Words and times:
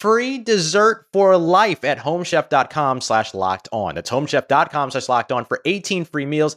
free 0.00 0.38
dessert 0.38 1.06
for 1.12 1.36
life 1.36 1.84
at 1.84 1.98
homechef.com 1.98 3.00
slash 3.00 3.34
locked 3.34 3.68
on. 3.72 3.94
That's 3.94 4.10
homechef.com 4.10 4.90
slash 4.90 5.08
locked 5.08 5.32
on 5.32 5.44
for 5.44 5.60
18 5.64 6.04
free 6.04 6.26
meals 6.26 6.56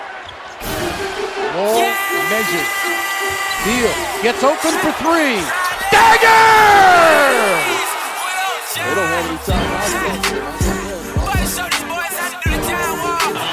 Wall 1.55 1.83
yeah! 1.83 1.91
measures. 2.31 2.71
Beal. 3.67 3.91
Gets 4.23 4.39
open 4.41 4.71
for 4.79 4.91
three. 5.03 5.35
Dagger! 5.91 6.31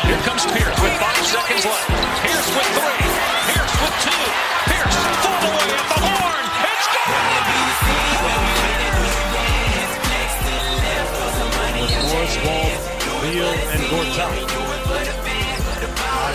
Here 0.07 0.23
comes 0.23 0.47
Pierce 0.47 0.79
with 0.79 0.95
five 1.03 1.27
seconds 1.27 1.65
left. 1.67 1.91
Pierce 2.23 2.49
with 2.55 2.71
three. 2.79 3.03
Pierce 3.51 3.75
with 3.83 3.97
two. 4.07 4.23
Pierce 4.71 4.95
full 5.19 5.43
away 5.43 5.67
at 5.75 5.87
the 5.91 5.99
horn. 5.99 6.47
It's 6.71 6.87
gone! 6.95 7.19
Morris, 12.15 12.37
Ball, 12.47 12.79
Beal, 13.27 13.51
and 13.75 13.83
Gortat. 13.91 14.69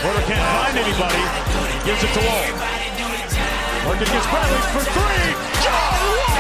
Porter 0.04 0.24
can't 0.28 0.44
find 0.44 0.78
anybody. 0.78 1.53
Gives 1.86 2.02
it 2.02 2.14
to 2.14 2.20
Wall. 2.22 2.48
Bradley 3.84 4.62
for 4.72 4.84
three. 4.88 5.36
John 5.62 6.00
Wall! 6.00 6.32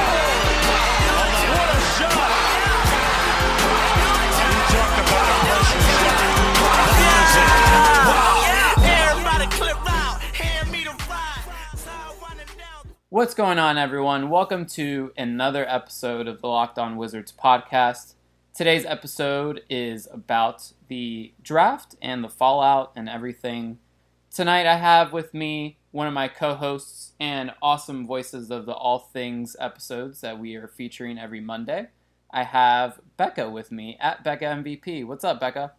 What 1.51 1.67
a 1.67 1.79
shot! 1.83 2.15
You 4.71 4.79
about 5.11 5.27
a 5.27 5.35
pressure 5.43 5.83
shot. 5.99 6.23
What's 13.09 13.33
going 13.33 13.59
on, 13.59 13.77
everyone? 13.77 14.29
Welcome 14.29 14.65
to 14.67 15.11
another 15.17 15.65
episode 15.67 16.29
of 16.29 16.39
the 16.39 16.47
Locked 16.47 16.79
On 16.79 16.95
Wizards 16.95 17.33
podcast. 17.33 18.13
Today's 18.55 18.85
episode 18.85 19.59
is 19.69 20.07
about 20.09 20.71
the 20.87 21.33
draft 21.41 21.97
and 22.01 22.23
the 22.23 22.29
fallout 22.29 22.93
and 22.95 23.09
everything. 23.09 23.79
Tonight, 24.33 24.65
I 24.65 24.77
have 24.77 25.13
with 25.13 25.35
me 25.35 25.77
one 25.91 26.07
of 26.07 26.13
my 26.15 26.27
co 26.27 26.55
hosts 26.55 27.11
and 27.19 27.51
awesome 27.61 28.07
voices 28.07 28.49
of 28.49 28.65
the 28.65 28.73
All 28.73 28.97
Things 28.97 29.55
episodes 29.59 30.21
that 30.21 30.39
we 30.39 30.55
are 30.55 30.67
featuring 30.67 31.19
every 31.19 31.39
Monday. 31.39 31.89
I 32.31 32.41
have 32.41 32.99
Becca 33.15 33.51
with 33.51 33.71
me 33.71 33.95
at 34.01 34.23
Becca 34.23 34.45
MVP. 34.45 35.05
What's 35.05 35.23
up, 35.23 35.39
Becca? 35.39 35.73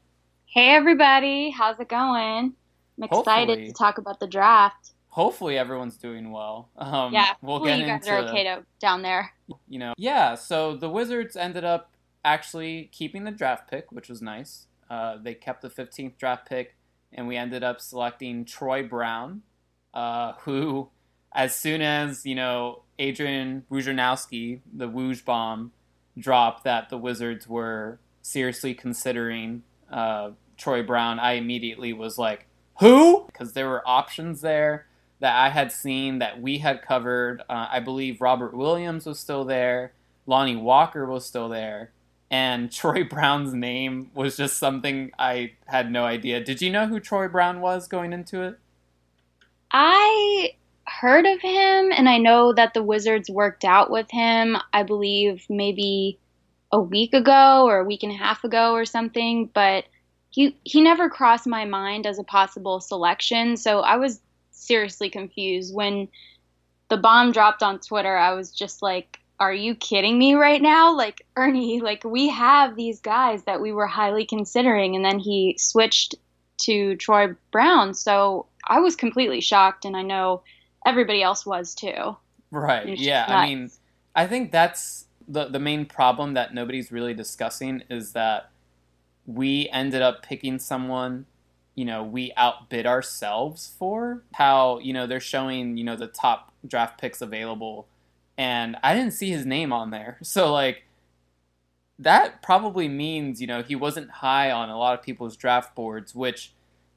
Hey, 0.46 0.68
everybody. 0.68 1.50
How's 1.50 1.80
it 1.80 1.88
going? 1.88 2.54
I'm 2.96 3.02
excited 3.02 3.48
hopefully, 3.48 3.66
to 3.66 3.72
talk 3.72 3.98
about 3.98 4.20
the 4.20 4.28
draft. 4.28 4.92
Hopefully, 5.08 5.58
everyone's 5.58 5.96
doing 5.96 6.30
well. 6.30 6.68
Um, 6.76 7.12
yeah, 7.12 7.32
we'll 7.42 7.58
get 7.64 7.80
you 7.80 7.86
guys 7.86 8.06
into, 8.06 8.12
are 8.12 8.28
okay 8.28 8.44
to, 8.44 8.62
down 8.78 9.02
there. 9.02 9.32
You 9.68 9.80
know, 9.80 9.94
yeah. 9.98 10.36
So 10.36 10.76
the 10.76 10.88
Wizards 10.88 11.34
ended 11.34 11.64
up 11.64 11.90
actually 12.24 12.88
keeping 12.92 13.24
the 13.24 13.32
draft 13.32 13.68
pick, 13.68 13.90
which 13.90 14.08
was 14.08 14.22
nice. 14.22 14.68
Uh, 14.88 15.16
they 15.20 15.34
kept 15.34 15.62
the 15.62 15.70
15th 15.70 16.16
draft 16.18 16.48
pick, 16.48 16.76
and 17.14 17.26
we 17.28 17.36
ended 17.36 17.62
up 17.62 17.80
selecting 17.80 18.44
Troy 18.44 18.82
Brown, 18.82 19.42
uh, 19.92 20.32
who, 20.40 20.88
as 21.32 21.54
soon 21.54 21.82
as 21.82 22.26
you 22.26 22.34
know 22.34 22.82
Adrian 22.98 23.64
Wojnarowski, 23.70 24.60
the 24.72 24.88
Woj 24.88 25.24
bomb, 25.24 25.72
dropped 26.18 26.64
that 26.64 26.90
the 26.90 26.98
Wizards 26.98 27.48
were 27.48 27.98
seriously 28.22 28.74
considering 28.74 29.62
uh, 29.90 30.30
Troy 30.56 30.82
Brown, 30.82 31.18
I 31.18 31.32
immediately 31.32 31.92
was 31.92 32.18
like, 32.18 32.46
"Who?" 32.80 33.24
Because 33.26 33.52
there 33.52 33.68
were 33.68 33.86
options 33.86 34.40
there 34.40 34.86
that 35.20 35.36
I 35.36 35.48
had 35.48 35.72
seen 35.72 36.18
that 36.18 36.40
we 36.40 36.58
had 36.58 36.82
covered. 36.82 37.42
Uh, 37.48 37.68
I 37.70 37.80
believe 37.80 38.20
Robert 38.20 38.54
Williams 38.54 39.06
was 39.06 39.18
still 39.18 39.44
there. 39.44 39.92
Lonnie 40.26 40.56
Walker 40.56 41.06
was 41.06 41.24
still 41.26 41.48
there 41.48 41.90
and 42.34 42.72
Troy 42.80 43.04
Brown's 43.04 43.54
name 43.54 44.10
was 44.12 44.36
just 44.36 44.58
something 44.58 45.12
I 45.18 45.52
had 45.66 45.92
no 45.92 46.04
idea. 46.04 46.42
Did 46.42 46.60
you 46.60 46.70
know 46.70 46.86
who 46.86 46.98
Troy 46.98 47.28
Brown 47.28 47.60
was 47.60 47.86
going 47.86 48.12
into 48.12 48.42
it? 48.42 48.58
I 49.70 50.54
heard 50.86 51.26
of 51.26 51.40
him, 51.40 51.92
and 51.92 52.08
I 52.08 52.18
know 52.18 52.52
that 52.52 52.74
the 52.74 52.82
Wizards 52.82 53.30
worked 53.30 53.64
out 53.64 53.88
with 53.88 54.10
him, 54.10 54.56
I 54.72 54.82
believe 54.82 55.46
maybe 55.48 56.18
a 56.72 56.80
week 56.80 57.14
ago 57.14 57.66
or 57.66 57.78
a 57.78 57.84
week 57.84 58.02
and 58.02 58.10
a 58.10 58.16
half 58.16 58.42
ago 58.42 58.72
or 58.72 58.84
something, 58.84 59.48
but 59.54 59.84
he 60.30 60.56
he 60.64 60.80
never 60.80 61.08
crossed 61.08 61.46
my 61.46 61.64
mind 61.64 62.04
as 62.04 62.18
a 62.18 62.24
possible 62.24 62.80
selection, 62.80 63.56
so 63.56 63.80
I 63.80 63.96
was 63.96 64.20
seriously 64.50 65.08
confused 65.08 65.72
when 65.72 66.08
the 66.88 66.96
bomb 66.96 67.30
dropped 67.30 67.62
on 67.62 67.78
Twitter. 67.78 68.16
I 68.16 68.34
was 68.34 68.50
just 68.50 68.82
like 68.82 69.20
are 69.40 69.52
you 69.52 69.74
kidding 69.74 70.18
me 70.18 70.34
right 70.34 70.62
now? 70.62 70.96
Like, 70.96 71.26
Ernie, 71.36 71.80
like, 71.80 72.04
we 72.04 72.28
have 72.28 72.76
these 72.76 73.00
guys 73.00 73.44
that 73.44 73.60
we 73.60 73.72
were 73.72 73.86
highly 73.86 74.24
considering, 74.24 74.94
and 74.94 75.04
then 75.04 75.18
he 75.18 75.56
switched 75.58 76.14
to 76.62 76.96
Troy 76.96 77.34
Brown. 77.50 77.94
So 77.94 78.46
I 78.66 78.80
was 78.80 78.96
completely 78.96 79.40
shocked, 79.40 79.84
and 79.84 79.96
I 79.96 80.02
know 80.02 80.42
everybody 80.86 81.22
else 81.22 81.44
was 81.44 81.74
too. 81.74 82.16
Right. 82.50 82.96
Yeah. 82.98 83.26
I 83.28 83.46
mean, 83.46 83.70
I 84.14 84.26
think 84.26 84.52
that's 84.52 85.06
the, 85.26 85.46
the 85.46 85.58
main 85.58 85.86
problem 85.86 86.34
that 86.34 86.54
nobody's 86.54 86.92
really 86.92 87.14
discussing 87.14 87.82
is 87.90 88.12
that 88.12 88.50
we 89.26 89.68
ended 89.72 90.02
up 90.02 90.22
picking 90.22 90.58
someone 90.58 91.26
you 91.74 91.84
know 91.84 92.04
we 92.04 92.32
outbid 92.36 92.86
ourselves 92.86 93.72
for 93.78 94.22
how 94.34 94.78
you 94.78 94.92
know 94.92 95.06
they're 95.06 95.18
showing 95.18 95.76
you 95.76 95.82
know 95.82 95.96
the 95.96 96.06
top 96.06 96.52
draft 96.66 97.00
picks 97.00 97.20
available 97.20 97.86
and 98.36 98.76
I 98.82 98.94
didn't 98.94 99.12
see 99.12 99.30
his 99.30 99.46
name 99.46 99.72
on 99.72 99.90
there. 99.90 100.18
So 100.22 100.52
like 100.52 100.84
that 101.98 102.42
probably 102.42 102.88
means, 102.88 103.40
you 103.40 103.46
know, 103.46 103.62
he 103.62 103.76
wasn't 103.76 104.10
high 104.10 104.50
on 104.50 104.68
a 104.68 104.78
lot 104.78 104.98
of 104.98 105.04
people's 105.04 105.36
draft 105.36 105.74
boards, 105.74 106.14
which 106.14 106.52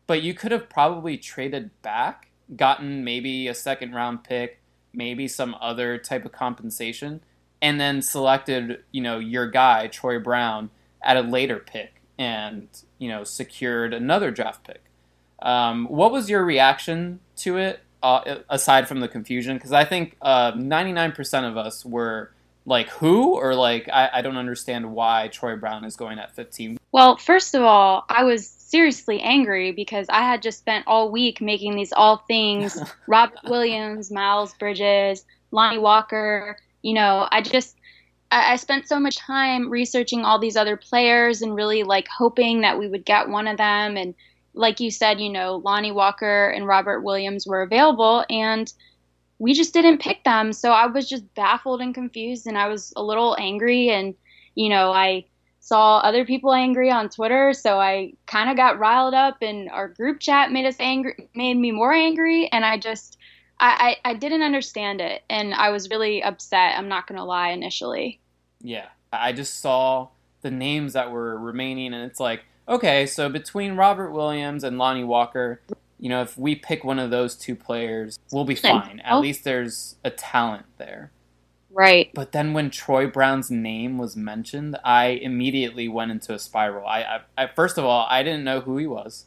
but 0.08 0.22
you 0.22 0.34
could 0.34 0.52
have 0.54 0.70
probably 0.70 1.18
traded 1.18 1.70
back, 1.82 2.30
gotten 2.56 3.04
maybe 3.04 3.48
a 3.48 3.54
second 3.54 3.94
round 3.94 4.24
pick, 4.24 4.60
maybe 4.94 5.28
some 5.28 5.56
other 5.60 5.98
type 5.98 6.26
of 6.26 6.32
compensation, 6.32 7.22
and 7.62 7.80
then 7.80 8.02
selected, 8.02 8.84
you 8.92 9.02
know, 9.02 9.20
your 9.20 9.48
guy, 9.48 9.88
Troy 9.88 10.18
Brown, 10.18 10.70
at 11.02 11.18
a 11.18 11.22
later 11.22 11.58
pick 11.60 12.02
and, 12.18 12.68
you 12.98 13.10
know, 13.10 13.24
secured 13.24 13.94
another 13.94 14.32
draft 14.32 14.66
pick. 14.66 14.82
Um, 15.42 15.86
what 15.86 16.12
was 16.12 16.30
your 16.30 16.44
reaction 16.44 17.20
to 17.38 17.58
it, 17.58 17.82
uh, 18.04 18.38
aside 18.50 18.88
from 18.88 19.00
the 19.00 19.08
confusion? 19.08 19.58
Because 19.58 19.72
I 19.72 19.86
think 19.86 20.18
uh, 20.22 20.52
99% 20.54 21.50
of 21.50 21.58
us 21.58 21.86
were 21.86 22.32
like, 22.66 22.90
who? 22.90 23.36
Or 23.36 23.56
like, 23.56 23.90
I, 23.90 24.10
I 24.14 24.22
don't 24.22 24.38
understand 24.38 24.92
why 24.92 25.30
Troy 25.30 25.56
Brown 25.56 25.86
is 25.86 25.96
going 25.96 26.20
at 26.20 26.36
15. 26.36 26.78
Well, 26.92 27.18
first 27.18 27.56
of 27.56 27.62
all, 27.64 28.06
I 28.10 28.24
was 28.24 28.48
seriously 28.48 29.22
angry 29.22 29.72
because 29.72 30.08
I 30.10 30.22
had 30.22 30.42
just 30.42 30.60
spent 30.60 30.86
all 30.88 31.10
week 31.10 31.42
making 31.42 31.76
these 31.76 31.94
all 31.94 32.18
things 32.28 32.78
Robert 33.08 33.40
Williams, 33.46 34.12
Miles 34.12 34.54
Bridges, 34.56 35.26
Lonnie 35.52 35.78
Walker. 35.78 36.58
You 36.82 36.94
know, 36.94 37.28
I 37.32 37.42
just 37.42 37.78
I, 38.32 38.54
I 38.54 38.56
spent 38.58 38.88
so 38.88 39.00
much 39.00 39.18
time 39.18 39.70
researching 39.70 40.26
all 40.26 40.40
these 40.40 40.58
other 40.58 40.78
players 40.78 41.42
and 41.42 41.56
really 41.56 41.84
like 41.84 42.08
hoping 42.08 42.62
that 42.62 42.78
we 42.78 42.88
would 42.88 43.06
get 43.06 43.30
one 43.30 43.48
of 43.48 43.58
them. 43.58 43.98
And 43.98 44.14
like 44.58 44.80
you 44.80 44.92
said, 44.92 45.20
you 45.20 45.30
know, 45.30 45.62
Lonnie 45.64 45.92
Walker 45.92 46.50
and 46.50 46.68
Robert 46.68 47.02
Williams 47.02 47.48
were 47.48 47.62
available 47.62 48.26
and 48.30 48.72
we 49.40 49.54
just 49.54 49.74
didn't 49.74 50.02
pick 50.02 50.24
them. 50.24 50.52
So 50.52 50.72
I 50.72 50.88
was 50.88 51.08
just 51.08 51.34
baffled 51.36 51.82
and 51.82 51.94
confused 51.94 52.48
and 52.48 52.58
I 52.58 52.68
was 52.68 52.92
a 52.96 53.04
little 53.04 53.36
angry 53.40 53.90
and 53.90 54.16
you 54.58 54.70
know, 54.70 54.92
I 54.92 55.26
saw 55.60 56.00
other 56.00 56.26
people 56.26 56.54
angry 56.54 56.90
on 56.90 57.10
Twitter, 57.10 57.54
so 57.54 57.80
I 57.80 58.14
kind 58.26 58.50
of 58.50 58.58
got 58.58 58.80
riled 58.80 59.14
up, 59.14 59.38
and 59.42 59.70
our 59.70 59.88
group 59.88 60.20
chat 60.20 60.52
made 60.52 60.66
us 60.66 60.76
angry, 60.80 61.30
made 61.36 61.54
me 61.56 61.72
more 61.72 61.94
angry, 61.94 62.50
and 62.52 62.66
I 62.66 62.80
just, 62.80 63.18
I, 63.60 63.98
I, 64.04 64.12
I 64.12 64.14
didn't 64.16 64.42
understand 64.42 65.00
it, 65.00 65.22
and 65.30 65.54
I 65.54 65.70
was 65.70 65.92
really 65.92 66.24
upset. 66.24 66.76
I'm 66.76 66.88
not 66.88 67.06
gonna 67.06 67.24
lie, 67.24 67.50
initially. 67.50 68.20
Yeah, 68.62 68.88
I 69.14 69.32
just 69.32 69.60
saw 69.60 70.08
the 70.42 70.50
names 70.50 70.94
that 70.94 71.12
were 71.12 71.38
remaining, 71.38 71.94
and 71.94 72.04
it's 72.10 72.20
like, 72.20 72.46
okay, 72.68 73.06
so 73.06 73.30
between 73.30 73.76
Robert 73.76 74.12
Williams 74.12 74.64
and 74.64 74.78
Lonnie 74.78 75.04
Walker, 75.04 75.62
you 76.00 76.10
know, 76.10 76.22
if 76.22 76.38
we 76.38 76.56
pick 76.56 76.84
one 76.84 77.00
of 77.00 77.10
those 77.10 77.36
two 77.36 77.56
players, 77.56 78.20
we'll 78.32 78.46
be 78.46 78.56
fine. 78.56 79.00
At 79.02 79.14
oh. 79.14 79.20
least 79.20 79.44
there's 79.44 79.96
a 80.04 80.10
talent 80.10 80.66
there. 80.78 81.12
Right. 81.72 82.10
But 82.14 82.32
then 82.32 82.54
when 82.54 82.72
Troy 82.72 83.08
Brown's 83.08 83.52
name 83.52 83.98
was 83.98 84.16
mentioned, 84.16 84.78
I 84.84 85.08
immediately 85.08 85.88
went 85.88 86.12
into 86.12 86.34
a 86.34 86.40
spiral. 86.40 86.88
I, 86.88 87.02
I, 87.02 87.44
I, 87.44 87.48
first 87.48 87.78
of 87.78 87.86
all, 87.86 88.08
I 88.10 88.24
didn't 88.24 88.44
know 88.44 88.62
who 88.62 88.78
he 88.78 88.88
was. 88.88 89.26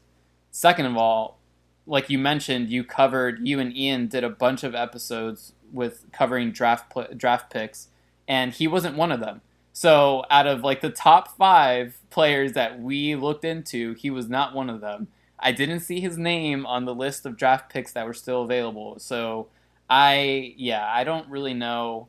Second 0.50 0.87
of 0.87 0.96
all, 0.96 1.38
like 1.87 2.10
you 2.10 2.19
mentioned, 2.19 2.69
you 2.69 2.84
covered 2.84 3.46
you 3.46 3.60
and 3.60 3.76
Ian 3.76 4.08
did 4.08 4.25
a 4.25 4.31
bunch 4.31 4.64
of 4.64 4.75
episodes 4.75 5.52
with 5.72 6.06
covering 6.12 6.50
draft 6.50 6.92
draft 7.16 7.52
picks, 7.52 7.88
and 8.26 8.52
he 8.52 8.66
wasn't 8.66 8.96
one 8.96 9.12
of 9.12 9.20
them. 9.20 9.40
So 9.72 10.25
out 10.31 10.46
of 10.46 10.62
like 10.62 10.81
the 10.81 10.90
top 10.90 11.37
five 11.37 11.99
players 12.11 12.52
that 12.52 12.81
we 12.81 13.14
looked 13.14 13.44
into, 13.44 13.94
he 13.94 14.11
was 14.11 14.28
not 14.28 14.55
one 14.55 14.69
of 14.69 14.81
them. 14.81 15.08
I 15.38 15.52
didn't 15.52 15.81
see 15.81 16.00
his 16.00 16.19
name 16.19 16.67
on 16.67 16.84
the 16.84 16.94
list 16.94 17.25
of 17.25 17.37
draft 17.37 17.72
picks 17.72 17.93
that 17.93 18.06
were 18.06 18.14
still 18.14 18.43
available. 18.43 18.99
So 18.99 19.49
I 19.88 20.55
yeah, 20.56 20.87
I 20.87 21.05
don't 21.05 21.28
really 21.28 21.55
know 21.55 22.08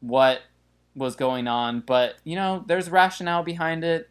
what 0.00 0.40
was 0.94 1.16
going 1.16 1.48
on, 1.48 1.80
but 1.80 2.16
you 2.24 2.36
know, 2.36 2.64
there's 2.66 2.90
rationale 2.90 3.42
behind 3.42 3.84
it. 3.84 4.10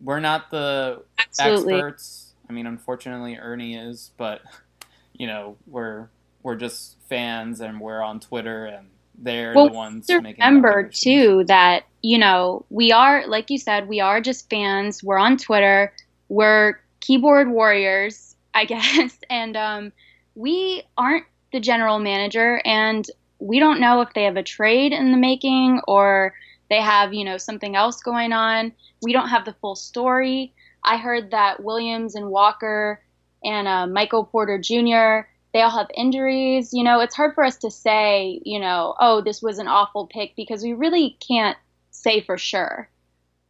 We're 0.00 0.20
not 0.20 0.50
the 0.50 1.02
Absolutely. 1.18 1.74
experts. 1.74 2.34
I 2.48 2.52
mean, 2.52 2.66
unfortunately, 2.66 3.36
Ernie 3.36 3.76
is, 3.76 4.12
but 4.16 4.42
you 5.12 5.26
know, 5.26 5.56
we're 5.66 6.08
we're 6.42 6.56
just 6.56 6.96
fans, 7.08 7.60
and 7.60 7.80
we're 7.80 8.02
on 8.02 8.20
Twitter, 8.20 8.66
and 8.66 8.88
they're 9.18 9.52
well, 9.54 9.68
the 9.68 9.74
ones 9.74 10.08
making. 10.08 10.44
Remember 10.44 10.88
too 10.88 11.44
that 11.46 11.84
you 12.02 12.18
know 12.18 12.64
we 12.70 12.92
are, 12.92 13.26
like 13.26 13.50
you 13.50 13.58
said, 13.58 13.88
we 13.88 14.00
are 14.00 14.20
just 14.20 14.48
fans. 14.50 15.02
We're 15.02 15.18
on 15.18 15.36
Twitter. 15.36 15.92
We're 16.28 16.80
keyboard 17.00 17.50
warriors, 17.50 18.36
I 18.54 18.64
guess, 18.64 19.18
and 19.30 19.56
um, 19.56 19.92
we 20.34 20.82
aren't 20.96 21.26
the 21.52 21.60
general 21.60 21.98
manager, 21.98 22.60
and 22.64 23.06
we 23.38 23.58
don't 23.58 23.80
know 23.80 24.00
if 24.00 24.12
they 24.14 24.24
have 24.24 24.36
a 24.36 24.42
trade 24.42 24.92
in 24.92 25.10
the 25.10 25.18
making 25.18 25.80
or 25.88 26.32
they 26.70 26.80
have, 26.80 27.12
you 27.12 27.24
know, 27.24 27.36
something 27.36 27.76
else 27.76 28.00
going 28.02 28.32
on. 28.32 28.72
We 29.02 29.12
don't 29.12 29.28
have 29.28 29.44
the 29.44 29.54
full 29.60 29.74
story. 29.74 30.54
I 30.84 30.96
heard 30.96 31.32
that 31.32 31.62
Williams 31.62 32.14
and 32.14 32.30
Walker 32.30 33.02
and 33.44 33.68
uh, 33.68 33.86
Michael 33.88 34.24
Porter 34.24 34.58
Jr. 34.58 35.28
They 35.52 35.60
all 35.60 35.70
have 35.70 35.90
injuries. 35.94 36.72
You 36.72 36.84
know, 36.84 37.00
it's 37.00 37.14
hard 37.14 37.34
for 37.34 37.44
us 37.44 37.58
to 37.58 37.70
say, 37.70 38.40
you 38.44 38.58
know, 38.58 38.94
oh, 38.98 39.20
this 39.20 39.42
was 39.42 39.58
an 39.58 39.68
awful 39.68 40.06
pick 40.06 40.34
because 40.36 40.62
we 40.62 40.72
really 40.72 41.16
can't 41.26 41.58
say 41.90 42.22
for 42.22 42.38
sure. 42.38 42.88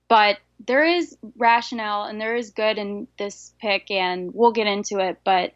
But 0.09 0.39
there 0.67 0.85
is 0.85 1.17
rationale 1.37 2.05
and 2.05 2.21
there 2.21 2.37
is 2.37 2.51
good 2.51 2.79
in 2.79 3.09
this 3.19 3.55
pick, 3.61 3.91
and 3.91 4.33
we'll 4.35 4.53
get 4.53 4.67
into 4.67 4.99
it. 4.99 5.21
But 5.25 5.55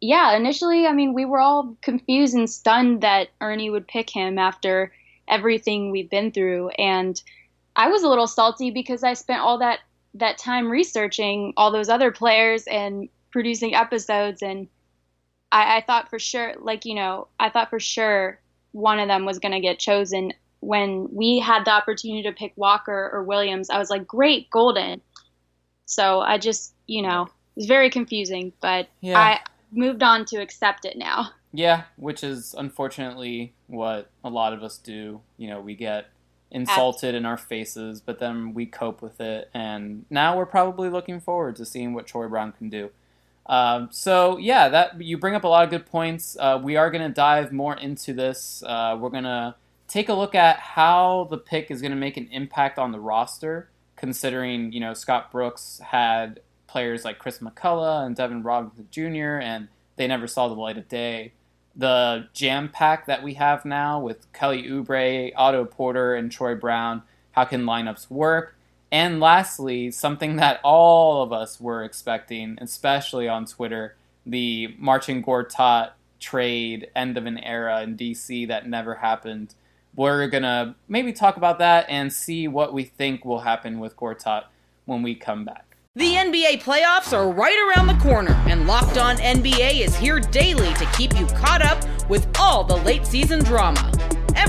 yeah, 0.00 0.36
initially, 0.36 0.86
I 0.86 0.92
mean, 0.92 1.12
we 1.12 1.24
were 1.24 1.40
all 1.40 1.76
confused 1.82 2.34
and 2.34 2.48
stunned 2.48 3.02
that 3.02 3.28
Ernie 3.40 3.70
would 3.70 3.88
pick 3.88 4.08
him 4.08 4.38
after 4.38 4.92
everything 5.28 5.90
we've 5.90 6.10
been 6.10 6.32
through. 6.32 6.70
And 6.70 7.20
I 7.76 7.88
was 7.88 8.02
a 8.02 8.08
little 8.08 8.26
salty 8.26 8.70
because 8.70 9.04
I 9.04 9.14
spent 9.14 9.40
all 9.40 9.58
that 9.58 9.80
that 10.14 10.38
time 10.38 10.68
researching 10.68 11.52
all 11.56 11.70
those 11.70 11.88
other 11.88 12.10
players 12.10 12.64
and 12.66 13.08
producing 13.30 13.74
episodes 13.74 14.42
and 14.42 14.66
I, 15.52 15.78
I 15.78 15.80
thought 15.82 16.10
for 16.10 16.18
sure 16.18 16.54
like 16.58 16.84
you 16.84 16.94
know 16.94 17.28
i 17.38 17.50
thought 17.50 17.70
for 17.70 17.80
sure 17.80 18.40
one 18.72 18.98
of 18.98 19.08
them 19.08 19.24
was 19.24 19.38
going 19.38 19.52
to 19.52 19.60
get 19.60 19.78
chosen 19.78 20.32
when 20.60 21.08
we 21.10 21.38
had 21.38 21.64
the 21.64 21.70
opportunity 21.70 22.22
to 22.22 22.32
pick 22.32 22.52
walker 22.56 23.10
or 23.12 23.24
williams 23.24 23.70
i 23.70 23.78
was 23.78 23.90
like 23.90 24.06
great 24.06 24.50
golden 24.50 25.00
so 25.86 26.20
i 26.20 26.38
just 26.38 26.74
you 26.86 27.02
know 27.02 27.22
it 27.22 27.56
was 27.56 27.66
very 27.66 27.90
confusing 27.90 28.52
but 28.60 28.88
yeah. 29.00 29.18
i 29.18 29.40
moved 29.72 30.02
on 30.02 30.24
to 30.26 30.36
accept 30.40 30.84
it 30.84 30.96
now. 30.96 31.30
Yeah, 31.52 31.84
which 31.96 32.22
is 32.22 32.54
unfortunately 32.56 33.54
what 33.66 34.10
a 34.22 34.30
lot 34.30 34.52
of 34.52 34.62
us 34.62 34.78
do. 34.78 35.20
You 35.36 35.48
know, 35.48 35.60
we 35.60 35.74
get 35.74 36.10
insulted 36.50 37.14
in 37.14 37.26
our 37.26 37.36
faces, 37.36 38.00
but 38.00 38.18
then 38.18 38.54
we 38.54 38.66
cope 38.66 39.02
with 39.02 39.20
it, 39.20 39.50
and 39.54 40.04
now 40.10 40.36
we're 40.36 40.46
probably 40.46 40.88
looking 40.88 41.20
forward 41.20 41.56
to 41.56 41.64
seeing 41.64 41.92
what 41.92 42.06
Troy 42.06 42.28
Brown 42.28 42.52
can 42.52 42.68
do. 42.68 42.90
Um, 43.50 43.88
so 43.90 44.38
yeah, 44.38 44.68
that 44.68 45.02
you 45.02 45.18
bring 45.18 45.34
up 45.34 45.42
a 45.42 45.48
lot 45.48 45.64
of 45.64 45.70
good 45.70 45.84
points. 45.84 46.36
Uh, 46.38 46.60
we 46.62 46.76
are 46.76 46.88
going 46.88 47.02
to 47.02 47.12
dive 47.12 47.52
more 47.52 47.76
into 47.76 48.12
this. 48.12 48.62
Uh, 48.64 48.96
we're 48.98 49.10
going 49.10 49.24
to 49.24 49.56
take 49.88 50.08
a 50.08 50.14
look 50.14 50.36
at 50.36 50.60
how 50.60 51.26
the 51.30 51.36
pick 51.36 51.68
is 51.68 51.82
going 51.82 51.90
to 51.90 51.96
make 51.96 52.16
an 52.16 52.28
impact 52.30 52.78
on 52.78 52.92
the 52.92 53.00
roster, 53.00 53.68
considering 53.96 54.72
you 54.72 54.78
know 54.78 54.94
Scott 54.94 55.32
Brooks 55.32 55.80
had 55.84 56.38
players 56.68 57.04
like 57.04 57.18
Chris 57.18 57.40
McCullough 57.40 58.06
and 58.06 58.14
Devin 58.14 58.44
Robinson 58.44 58.86
Jr., 58.92 59.40
and 59.42 59.66
they 59.96 60.06
never 60.06 60.28
saw 60.28 60.46
the 60.46 60.54
light 60.54 60.78
of 60.78 60.88
day. 60.88 61.32
The 61.74 62.28
jam 62.32 62.68
pack 62.68 63.06
that 63.06 63.24
we 63.24 63.34
have 63.34 63.64
now 63.64 63.98
with 63.98 64.32
Kelly 64.32 64.62
Oubre, 64.62 65.32
Otto 65.36 65.64
Porter, 65.64 66.14
and 66.14 66.30
Troy 66.30 66.54
Brown, 66.54 67.02
how 67.32 67.44
can 67.44 67.64
lineups 67.64 68.08
work? 68.10 68.54
And 68.92 69.20
lastly, 69.20 69.90
something 69.90 70.36
that 70.36 70.60
all 70.64 71.22
of 71.22 71.32
us 71.32 71.60
were 71.60 71.84
expecting, 71.84 72.58
especially 72.60 73.28
on 73.28 73.46
Twitter, 73.46 73.96
the 74.26 74.74
Marcin 74.78 75.22
Gortat 75.22 75.90
trade, 76.18 76.90
end 76.94 77.16
of 77.16 77.26
an 77.26 77.38
era 77.38 77.82
in 77.82 77.96
DC 77.96 78.48
that 78.48 78.68
never 78.68 78.96
happened. 78.96 79.54
We're 79.94 80.28
going 80.28 80.42
to 80.42 80.74
maybe 80.88 81.12
talk 81.12 81.36
about 81.36 81.58
that 81.58 81.86
and 81.88 82.12
see 82.12 82.48
what 82.48 82.72
we 82.72 82.84
think 82.84 83.24
will 83.24 83.40
happen 83.40 83.78
with 83.80 83.96
Gortat 83.96 84.44
when 84.86 85.02
we 85.02 85.14
come 85.14 85.44
back. 85.44 85.76
The 85.96 86.14
NBA 86.14 86.62
playoffs 86.62 87.12
are 87.12 87.28
right 87.28 87.58
around 87.68 87.88
the 87.88 88.00
corner, 88.00 88.32
and 88.46 88.68
Locked 88.68 88.96
On 88.96 89.16
NBA 89.16 89.80
is 89.80 89.96
here 89.96 90.20
daily 90.20 90.72
to 90.74 90.86
keep 90.96 91.18
you 91.18 91.26
caught 91.26 91.62
up 91.62 91.84
with 92.08 92.28
all 92.38 92.62
the 92.62 92.76
late 92.76 93.04
season 93.04 93.42
drama. 93.42 93.90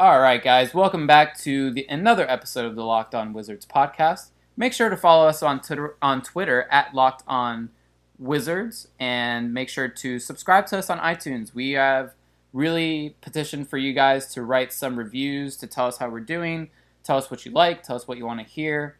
All 0.00 0.18
right, 0.18 0.42
guys, 0.42 0.72
welcome 0.72 1.06
back 1.06 1.38
to 1.40 1.70
the, 1.70 1.84
another 1.90 2.26
episode 2.26 2.64
of 2.64 2.74
the 2.74 2.86
Locked 2.86 3.14
On 3.14 3.34
Wizards 3.34 3.66
podcast. 3.66 4.30
Make 4.56 4.72
sure 4.72 4.88
to 4.88 4.96
follow 4.96 5.28
us 5.28 5.42
on 5.42 5.60
Twitter, 5.60 5.94
on 6.00 6.22
Twitter 6.22 6.66
at 6.70 6.94
Locked 6.94 7.22
On 7.28 7.68
Wizards 8.18 8.88
and 8.98 9.52
make 9.52 9.68
sure 9.68 9.88
to 9.88 10.18
subscribe 10.18 10.64
to 10.68 10.78
us 10.78 10.88
on 10.88 10.98
iTunes. 11.00 11.52
We 11.52 11.72
have 11.72 12.14
really 12.54 13.14
petitioned 13.20 13.68
for 13.68 13.76
you 13.76 13.92
guys 13.92 14.26
to 14.32 14.40
write 14.40 14.72
some 14.72 14.98
reviews 14.98 15.58
to 15.58 15.66
tell 15.66 15.86
us 15.86 15.98
how 15.98 16.08
we're 16.08 16.20
doing, 16.20 16.70
tell 17.04 17.18
us 17.18 17.30
what 17.30 17.44
you 17.44 17.52
like, 17.52 17.82
tell 17.82 17.96
us 17.96 18.08
what 18.08 18.16
you 18.16 18.24
want 18.24 18.40
to 18.40 18.46
hear, 18.46 18.96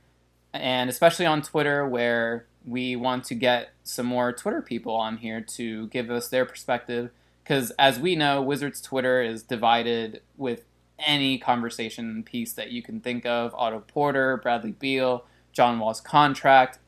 and 0.52 0.90
especially 0.90 1.24
on 1.24 1.40
Twitter 1.40 1.88
where 1.88 2.44
we 2.66 2.94
want 2.94 3.24
to 3.24 3.34
get 3.34 3.70
some 3.82 4.04
more 4.04 4.34
Twitter 4.34 4.60
people 4.60 4.94
on 4.94 5.16
here 5.16 5.40
to 5.40 5.86
give 5.86 6.10
us 6.10 6.28
their 6.28 6.44
perspective. 6.44 7.08
Because 7.42 7.70
as 7.78 7.98
we 7.98 8.16
know, 8.16 8.42
Wizards 8.42 8.82
Twitter 8.82 9.22
is 9.22 9.42
divided 9.42 10.20
with 10.36 10.66
any 11.04 11.38
conversation 11.38 12.22
piece 12.22 12.52
that 12.54 12.70
you 12.70 12.82
can 12.82 13.00
think 13.00 13.26
of. 13.26 13.54
Otto 13.54 13.80
Porter, 13.80 14.36
Bradley 14.38 14.72
Beal, 14.72 15.24
John 15.52 15.78
Wall's 15.78 16.00
contract, 16.00 16.78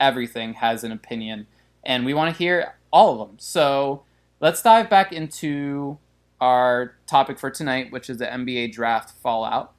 everything 0.00 0.54
has 0.54 0.84
an 0.84 0.92
opinion. 0.92 1.46
And 1.84 2.04
we 2.04 2.14
want 2.14 2.34
to 2.34 2.38
hear 2.38 2.76
all 2.92 3.20
of 3.20 3.28
them. 3.28 3.38
So 3.38 4.02
let's 4.40 4.62
dive 4.62 4.90
back 4.90 5.12
into 5.12 5.98
our 6.40 6.96
topic 7.06 7.38
for 7.38 7.50
tonight, 7.50 7.90
which 7.90 8.08
is 8.08 8.18
the 8.18 8.26
NBA 8.26 8.72
draft 8.72 9.12
fallout. 9.20 9.72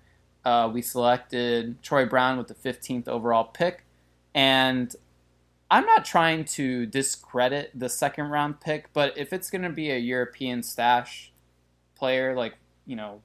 Uh, 0.44 0.70
we 0.74 0.82
selected 0.82 1.82
Troy 1.84 2.06
Brown 2.06 2.38
with 2.38 2.48
the 2.48 2.56
15th 2.56 3.08
overall 3.08 3.46
pick. 3.46 3.86
And 4.34 4.96
I'm 5.72 5.86
not 5.86 6.06
trying 6.06 6.46
to 6.46 6.86
discredit 6.86 7.72
the 7.76 7.90
second 7.90 8.30
round 8.30 8.60
pick, 8.60 8.92
but 8.94 9.18
if 9.18 9.32
it's 9.32 9.50
going 9.50 9.62
to 9.62 9.70
be 9.70 9.92
a 9.92 9.98
European 9.98 10.64
stash 10.64 11.32
player, 11.96 12.36
like, 12.36 12.56
you 12.86 12.96
know, 12.96 13.22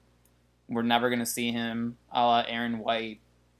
we're 0.67 0.81
never 0.81 1.09
going 1.09 1.19
to 1.19 1.25
see 1.25 1.51
him 1.51 1.97
a 2.11 2.21
la 2.21 2.43
Aaron 2.47 2.79
White 2.79 3.19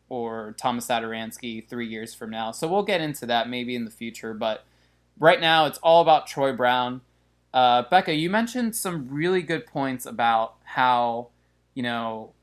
or 0.09 0.55
Thomas 0.57 0.87
Satoransky 0.87 1.67
three 1.67 1.87
years 1.87 2.13
from 2.13 2.29
now. 2.29 2.51
So 2.51 2.67
we'll 2.67 2.83
get 2.83 3.01
into 3.01 3.25
that 3.27 3.49
maybe 3.49 3.75
in 3.75 3.85
the 3.85 3.91
future. 3.91 4.33
But 4.33 4.63
right 5.19 5.39
now, 5.39 5.65
it's 5.65 5.79
all 5.79 6.01
about 6.01 6.27
Troy 6.27 6.53
Brown. 6.53 7.01
Uh, 7.53 7.83
Becca, 7.89 8.13
you 8.13 8.29
mentioned 8.29 8.75
some 8.75 9.07
really 9.09 9.41
good 9.41 9.65
points 9.65 10.05
about 10.05 10.55
how, 10.63 11.29
you 11.73 11.83
know, 11.83 12.33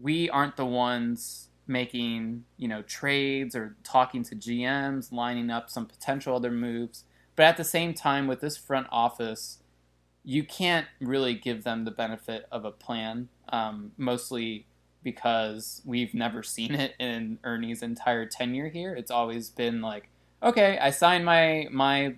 we 0.00 0.28
aren't 0.30 0.56
the 0.56 0.66
ones 0.66 1.48
making, 1.66 2.44
you 2.56 2.68
know, 2.68 2.82
trades 2.82 3.54
or 3.54 3.76
talking 3.84 4.22
to 4.24 4.34
GMs, 4.34 5.12
lining 5.12 5.50
up 5.50 5.70
some 5.70 5.86
potential 5.86 6.36
other 6.36 6.50
moves. 6.50 7.04
But 7.36 7.44
at 7.44 7.56
the 7.56 7.64
same 7.64 7.94
time, 7.94 8.26
with 8.26 8.40
this 8.40 8.56
front 8.56 8.86
office, 8.90 9.58
you 10.24 10.44
can't 10.44 10.86
really 11.00 11.34
give 11.34 11.64
them 11.64 11.84
the 11.84 11.90
benefit 11.90 12.46
of 12.52 12.64
a 12.64 12.70
plan, 12.70 13.28
um, 13.48 13.92
mostly 13.96 14.66
because 15.02 15.82
we've 15.84 16.14
never 16.14 16.42
seen 16.42 16.74
it 16.74 16.94
in 16.98 17.38
Ernie's 17.44 17.82
entire 17.82 18.26
tenure 18.26 18.68
here. 18.68 18.94
It's 18.94 19.10
always 19.10 19.50
been 19.50 19.80
like, 19.80 20.08
okay, 20.42 20.78
I 20.78 20.90
signed 20.90 21.24
my 21.24 21.66
my, 21.70 22.14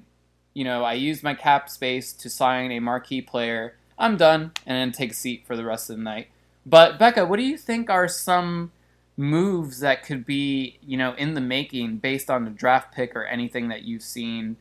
you 0.53 0.65
know, 0.65 0.85
I 0.85 0.95
used 0.95 1.23
my 1.23 1.35
cap 1.35 1.69
space 1.71 2.13
to 2.15 2.29
sign 2.29 2.71
a 2.73 2.81
marquee 2.81 3.23
player. 3.23 3.77
I'm 3.99 4.17
done, 4.17 4.53
and 4.67 4.77
then 4.77 4.93
take 4.93 5.13
a 5.13 5.15
seat 5.15 5.45
for 5.47 5.57
the 5.57 5.65
rest 5.65 5.89
of 5.89 5.97
the 5.97 6.03
night. 6.03 6.29
But 6.67 6.99
Becca, 6.99 7.27
what 7.27 7.37
do 7.37 7.45
you 7.45 7.57
think 7.57 7.89
are 7.91 8.09
some 8.09 8.73
moves 9.17 9.79
that 9.81 10.03
could 10.03 10.27
be, 10.27 10.79
you 10.85 10.97
know, 10.97 11.15
in 11.15 11.35
the 11.35 11.41
making 11.41 11.99
based 11.99 12.29
on 12.29 12.45
the 12.45 12.51
draft 12.51 12.93
pick 12.93 13.15
or 13.15 13.25
anything 13.25 13.69
that 13.69 13.83
you've 13.83 14.03
seen 14.03 14.57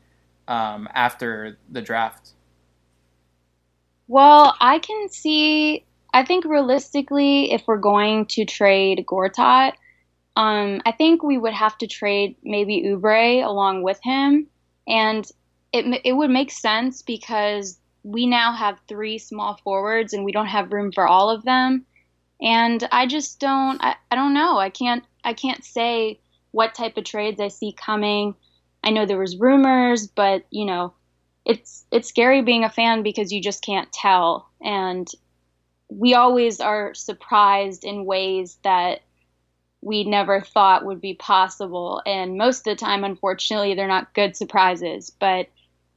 um, 0.47 0.87
after 0.93 1.57
the 1.69 1.81
draft? 1.81 2.33
Well, 4.07 4.55
I 4.59 4.79
can 4.79 5.09
see. 5.09 5.85
I 6.13 6.23
think 6.25 6.45
realistically, 6.45 7.51
if 7.51 7.63
we're 7.67 7.77
going 7.77 8.27
to 8.27 8.45
trade 8.45 9.05
Gortat, 9.07 9.73
um, 10.35 10.81
I 10.85 10.91
think 10.91 11.23
we 11.23 11.37
would 11.37 11.53
have 11.53 11.77
to 11.79 11.87
trade 11.87 12.35
maybe 12.43 12.83
Oubre 12.83 13.43
along 13.45 13.83
with 13.83 13.99
him, 14.03 14.47
and 14.87 15.29
it 15.73 16.01
it 16.05 16.13
would 16.13 16.29
make 16.31 16.51
sense 16.51 17.01
because 17.01 17.79
we 18.03 18.25
now 18.27 18.53
have 18.53 18.79
three 18.87 19.17
small 19.17 19.57
forwards 19.63 20.13
and 20.13 20.25
we 20.25 20.31
don't 20.31 20.47
have 20.47 20.73
room 20.73 20.91
for 20.91 21.07
all 21.07 21.29
of 21.29 21.43
them 21.45 21.85
and 22.41 22.87
I 22.91 23.07
just 23.07 23.39
don't 23.39 23.81
I, 23.83 23.95
I 24.11 24.15
don't 24.15 24.33
know. 24.33 24.57
I 24.57 24.69
can't 24.69 25.03
I 25.23 25.33
can't 25.33 25.63
say 25.63 26.19
what 26.51 26.75
type 26.75 26.97
of 26.97 27.05
trades 27.05 27.39
I 27.39 27.47
see 27.47 27.73
coming. 27.73 28.35
I 28.83 28.91
know 28.91 29.05
there 29.05 29.17
was 29.19 29.37
rumors, 29.37 30.07
but 30.07 30.45
you 30.51 30.65
know, 30.65 30.93
it's 31.45 31.85
it's 31.91 32.07
scary 32.07 32.41
being 32.41 32.63
a 32.63 32.69
fan 32.69 33.03
because 33.03 33.31
you 33.31 33.41
just 33.41 33.63
can't 33.63 33.91
tell. 33.91 34.49
And 34.61 35.07
we 35.89 36.13
always 36.13 36.59
are 36.59 36.93
surprised 36.93 37.83
in 37.83 38.05
ways 38.05 38.57
that 38.63 39.01
we 39.81 40.05
never 40.05 40.41
thought 40.41 40.85
would 40.85 41.01
be 41.01 41.13
possible. 41.13 42.01
And 42.05 42.37
most 42.37 42.59
of 42.59 42.63
the 42.65 42.75
time 42.75 43.03
unfortunately 43.03 43.75
they're 43.75 43.87
not 43.87 44.13
good 44.13 44.35
surprises. 44.35 45.11
But 45.19 45.49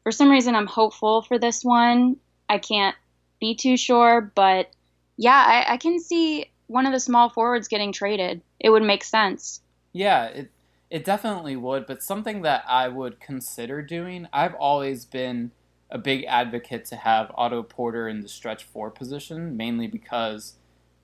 for 0.02 0.12
some 0.12 0.30
reason 0.30 0.54
i'm 0.54 0.66
hopeful 0.66 1.22
for 1.22 1.38
this 1.38 1.64
one. 1.64 2.16
I 2.48 2.58
can't 2.58 2.96
be 3.40 3.54
too 3.54 3.76
sure. 3.76 4.32
But 4.34 4.70
yeah, 5.16 5.64
I, 5.68 5.74
I 5.74 5.76
can 5.76 6.00
see 6.00 6.50
one 6.66 6.86
of 6.86 6.92
the 6.92 7.00
small 7.00 7.28
forwards 7.28 7.68
getting 7.68 7.92
traded. 7.92 8.42
It 8.58 8.70
would 8.70 8.82
make 8.82 9.04
sense. 9.04 9.60
Yeah, 9.92 10.26
it 10.26 10.50
it 10.90 11.05
definitely 11.05 11.57
would, 11.57 11.87
but 11.87 12.02
something 12.02 12.43
that 12.43 12.64
I 12.69 12.88
would 12.88 13.21
consider 13.21 13.83
doing. 13.83 14.28
I've 14.33 14.55
always 14.55 15.05
been 15.05 15.50
a 15.90 15.99
big 15.99 16.25
advocate 16.25 16.85
to 16.87 16.97
have 16.97 17.31
Otto 17.35 17.62
Porter 17.62 18.09
in 18.09 18.21
the 18.21 18.28
stretch 18.28 18.64
four 18.64 18.90
position, 18.90 19.57
mainly 19.57 19.87
because 19.87 20.55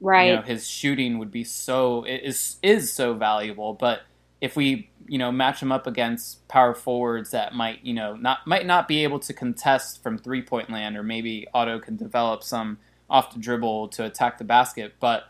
right 0.00 0.30
you 0.30 0.36
know, 0.36 0.42
his 0.42 0.68
shooting 0.68 1.18
would 1.18 1.30
be 1.30 1.44
so 1.44 2.04
is 2.04 2.56
is 2.62 2.92
so 2.92 3.14
valuable. 3.14 3.74
But 3.74 4.02
if 4.40 4.56
we 4.56 4.90
you 5.06 5.18
know 5.18 5.32
match 5.32 5.60
him 5.60 5.72
up 5.72 5.86
against 5.86 6.46
power 6.48 6.74
forwards 6.74 7.30
that 7.30 7.54
might 7.54 7.84
you 7.84 7.94
know 7.94 8.14
not 8.14 8.46
might 8.46 8.66
not 8.66 8.88
be 8.88 9.04
able 9.04 9.18
to 9.20 9.32
contest 9.32 10.02
from 10.02 10.18
three 10.18 10.42
point 10.42 10.70
land, 10.70 10.96
or 10.96 11.02
maybe 11.02 11.46
Otto 11.52 11.80
can 11.80 11.96
develop 11.96 12.42
some 12.42 12.78
off 13.10 13.32
the 13.32 13.38
dribble 13.40 13.88
to 13.88 14.04
attack 14.04 14.38
the 14.38 14.44
basket, 14.44 14.94
but 14.98 15.24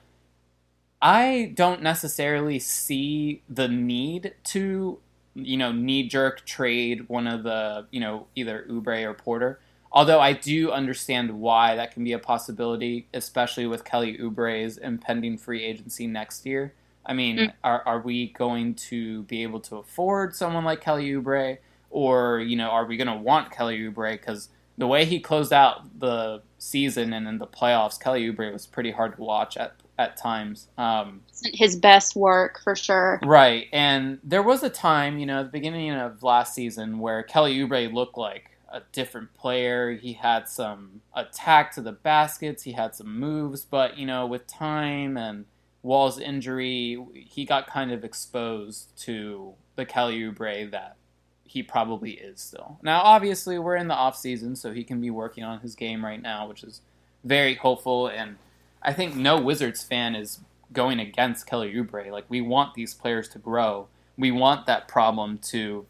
I 1.02 1.52
don't 1.56 1.82
necessarily 1.82 2.60
see 2.60 3.42
the 3.48 3.66
need 3.66 4.34
to, 4.44 4.98
you 5.34 5.56
know, 5.56 5.72
knee 5.72 6.08
jerk 6.08 6.46
trade 6.46 7.08
one 7.08 7.26
of 7.26 7.42
the, 7.42 7.86
you 7.90 7.98
know, 7.98 8.28
either 8.36 8.64
Oubre 8.70 9.04
or 9.04 9.12
Porter. 9.12 9.58
Although 9.90 10.20
I 10.20 10.32
do 10.32 10.70
understand 10.70 11.40
why 11.40 11.74
that 11.74 11.92
can 11.92 12.04
be 12.04 12.12
a 12.12 12.20
possibility, 12.20 13.08
especially 13.12 13.66
with 13.66 13.84
Kelly 13.84 14.16
Oubre's 14.16 14.78
impending 14.78 15.36
free 15.36 15.64
agency 15.64 16.06
next 16.06 16.46
year. 16.46 16.72
I 17.04 17.14
mean, 17.14 17.36
mm. 17.36 17.52
are, 17.64 17.82
are 17.84 18.00
we 18.00 18.28
going 18.28 18.74
to 18.74 19.24
be 19.24 19.42
able 19.42 19.60
to 19.60 19.78
afford 19.78 20.36
someone 20.36 20.64
like 20.64 20.80
Kelly 20.80 21.10
Oubre? 21.10 21.58
Or, 21.90 22.38
you 22.38 22.56
know, 22.56 22.70
are 22.70 22.86
we 22.86 22.96
going 22.96 23.08
to 23.08 23.16
want 23.16 23.50
Kelly 23.50 23.80
Oubre? 23.80 24.12
Because 24.12 24.50
the 24.78 24.86
way 24.86 25.04
he 25.04 25.18
closed 25.18 25.52
out 25.52 25.98
the 25.98 26.42
season 26.58 27.12
and 27.12 27.26
in 27.26 27.38
the 27.38 27.46
playoffs, 27.46 28.00
Kelly 28.00 28.32
Oubre 28.32 28.52
was 28.52 28.66
pretty 28.66 28.92
hard 28.92 29.16
to 29.16 29.20
watch 29.20 29.56
at 29.56 29.74
at 30.02 30.16
times. 30.16 30.68
Um, 30.76 31.22
his 31.44 31.76
best 31.76 32.16
work 32.16 32.60
for 32.62 32.76
sure. 32.76 33.20
Right, 33.24 33.68
and 33.72 34.18
there 34.22 34.42
was 34.42 34.62
a 34.62 34.70
time, 34.70 35.18
you 35.18 35.26
know, 35.26 35.40
at 35.40 35.44
the 35.44 35.58
beginning 35.58 35.92
of 35.92 36.22
last 36.22 36.54
season 36.54 36.98
where 36.98 37.22
Kelly 37.22 37.56
Oubre 37.58 37.92
looked 37.92 38.18
like 38.18 38.50
a 38.72 38.82
different 38.92 39.34
player. 39.34 39.92
He 39.92 40.14
had 40.14 40.48
some 40.48 41.02
attack 41.14 41.72
to 41.74 41.80
the 41.80 41.92
baskets, 41.92 42.62
he 42.62 42.72
had 42.72 42.94
some 42.94 43.18
moves, 43.18 43.64
but 43.64 43.98
you 43.98 44.06
know, 44.06 44.26
with 44.26 44.46
time 44.46 45.16
and 45.16 45.44
Wall's 45.82 46.18
injury, 46.18 47.04
he 47.14 47.44
got 47.44 47.66
kind 47.66 47.90
of 47.90 48.04
exposed 48.04 48.96
to 48.98 49.54
the 49.76 49.84
Kelly 49.84 50.20
Oubre 50.20 50.70
that 50.70 50.96
he 51.44 51.62
probably 51.62 52.12
is 52.12 52.40
still. 52.40 52.78
Now, 52.82 53.02
obviously, 53.02 53.58
we're 53.58 53.76
in 53.76 53.88
the 53.88 53.94
off 53.94 54.16
season, 54.16 54.56
so 54.56 54.72
he 54.72 54.84
can 54.84 55.00
be 55.00 55.10
working 55.10 55.44
on 55.44 55.60
his 55.60 55.74
game 55.74 56.04
right 56.04 56.20
now, 56.22 56.48
which 56.48 56.62
is 56.62 56.80
very 57.24 57.54
hopeful. 57.54 58.06
And 58.06 58.36
I 58.82 58.92
think 58.92 59.14
no 59.14 59.40
Wizards 59.40 59.82
fan 59.82 60.14
is 60.14 60.40
going 60.72 60.98
against 60.98 61.46
Kelly 61.46 61.72
Oubre. 61.74 62.10
Like 62.10 62.24
we 62.28 62.40
want 62.40 62.74
these 62.74 62.94
players 62.94 63.28
to 63.30 63.38
grow. 63.38 63.88
We 64.16 64.30
want 64.30 64.66
that 64.66 64.88
problem 64.88 65.38
to 65.50 65.86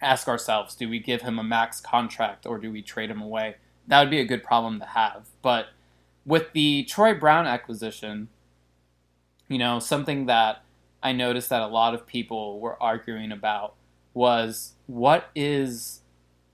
ask 0.00 0.28
ourselves: 0.28 0.74
Do 0.74 0.88
we 0.88 0.98
give 0.98 1.22
him 1.22 1.38
a 1.38 1.44
max 1.44 1.80
contract 1.80 2.46
or 2.46 2.58
do 2.58 2.70
we 2.70 2.82
trade 2.82 3.10
him 3.10 3.22
away? 3.22 3.56
That 3.86 4.00
would 4.00 4.10
be 4.10 4.20
a 4.20 4.24
good 4.24 4.42
problem 4.42 4.78
to 4.80 4.86
have. 4.86 5.26
But 5.42 5.66
with 6.24 6.52
the 6.52 6.84
Troy 6.84 7.14
Brown 7.14 7.46
acquisition, 7.46 8.28
you 9.48 9.58
know, 9.58 9.78
something 9.78 10.26
that 10.26 10.62
I 11.02 11.12
noticed 11.12 11.50
that 11.50 11.60
a 11.60 11.66
lot 11.66 11.94
of 11.94 12.06
people 12.06 12.60
were 12.60 12.82
arguing 12.82 13.30
about 13.30 13.74
was 14.14 14.74
what 14.86 15.30
is 15.34 16.00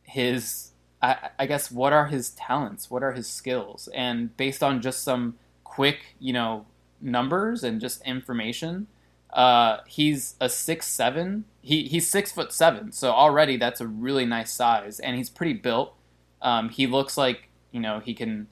his 0.02 0.72
I, 1.02 1.30
I, 1.38 1.46
guess 1.46 1.70
what 1.70 1.92
are 1.92 2.06
his 2.06 2.30
talents? 2.30 2.90
What 2.90 3.02
are 3.02 3.12
his 3.12 3.28
skills? 3.28 3.88
And 3.94 4.36
based 4.36 4.62
on 4.62 4.82
just 4.82 5.02
some 5.02 5.36
quick 5.64 6.14
you 6.18 6.32
know 6.32 6.66
numbers 7.00 7.64
and 7.64 7.80
just 7.80 8.02
information 8.02 8.86
uh, 9.32 9.78
he's 9.86 10.34
a 10.40 10.48
six 10.48 10.86
seven. 10.86 11.44
He, 11.62 11.84
he's 11.84 12.10
six 12.10 12.32
foot 12.32 12.52
seven 12.52 12.92
so 12.92 13.10
already 13.10 13.56
that's 13.56 13.80
a 13.80 13.86
really 13.86 14.24
nice 14.24 14.52
size 14.52 14.98
and 14.98 15.16
he's 15.16 15.30
pretty 15.30 15.52
built. 15.54 15.94
Um, 16.42 16.68
he 16.70 16.86
looks 16.86 17.16
like 17.16 17.48
you 17.70 17.80
know 17.80 18.00
he 18.00 18.14
can 18.14 18.48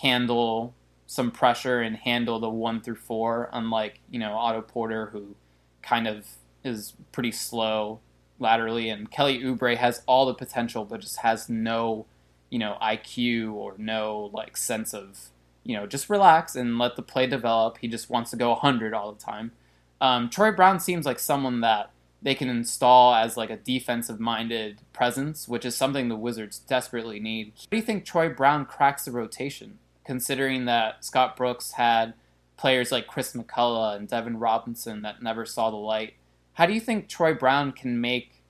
handle 0.00 0.74
some 1.06 1.30
pressure 1.30 1.80
and 1.80 1.96
handle 1.96 2.40
the 2.40 2.48
one 2.48 2.80
through 2.80 2.94
four 2.94 3.50
unlike 3.52 4.00
you 4.10 4.18
know 4.18 4.32
otto 4.32 4.62
porter 4.62 5.06
who 5.06 5.34
kind 5.82 6.06
of 6.06 6.26
is 6.64 6.94
pretty 7.10 7.32
slow 7.32 8.00
laterally, 8.42 8.90
and 8.90 9.10
Kelly 9.10 9.40
Oubre 9.40 9.76
has 9.76 10.02
all 10.06 10.26
the 10.26 10.34
potential, 10.34 10.84
but 10.84 11.00
just 11.00 11.18
has 11.18 11.48
no, 11.48 12.06
you 12.50 12.58
know, 12.58 12.76
IQ 12.82 13.54
or 13.54 13.74
no 13.78 14.30
like 14.34 14.56
sense 14.56 14.92
of, 14.92 15.30
you 15.64 15.76
know, 15.76 15.86
just 15.86 16.10
relax 16.10 16.54
and 16.54 16.78
let 16.78 16.96
the 16.96 17.02
play 17.02 17.26
develop. 17.26 17.78
He 17.78 17.88
just 17.88 18.10
wants 18.10 18.30
to 18.32 18.36
go 18.36 18.50
100 18.50 18.92
all 18.92 19.12
the 19.12 19.20
time. 19.20 19.52
Um, 20.00 20.28
Troy 20.28 20.50
Brown 20.50 20.80
seems 20.80 21.06
like 21.06 21.18
someone 21.18 21.60
that 21.60 21.90
they 22.22 22.34
can 22.34 22.48
install 22.48 23.14
as 23.14 23.36
like 23.36 23.50
a 23.50 23.56
defensive 23.56 24.20
minded 24.20 24.80
presence, 24.92 25.48
which 25.48 25.64
is 25.64 25.76
something 25.76 26.08
the 26.08 26.16
Wizards 26.16 26.58
desperately 26.60 27.18
need. 27.18 27.52
Do 27.70 27.76
you 27.76 27.82
think 27.82 28.04
Troy 28.04 28.28
Brown 28.28 28.64
cracks 28.64 29.04
the 29.04 29.10
rotation, 29.10 29.78
considering 30.04 30.64
that 30.66 31.04
Scott 31.04 31.36
Brooks 31.36 31.72
had 31.72 32.14
players 32.56 32.92
like 32.92 33.08
Chris 33.08 33.32
McCullough 33.32 33.96
and 33.96 34.08
Devin 34.08 34.38
Robinson 34.38 35.02
that 35.02 35.22
never 35.22 35.44
saw 35.44 35.70
the 35.70 35.76
light? 35.76 36.14
How 36.54 36.66
do 36.66 36.72
you 36.72 36.80
think 36.80 37.08
Troy 37.08 37.34
Brown 37.34 37.72
can 37.72 38.00
make 38.00 38.42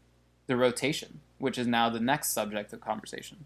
the 0.47 0.57
rotation, 0.57 1.21
which 1.39 1.59
is 1.59 1.67
now 1.67 1.89
the 1.89 2.01
next 2.01 2.31
subject 2.31 2.73
of 2.73 2.81
conversation? 2.81 3.45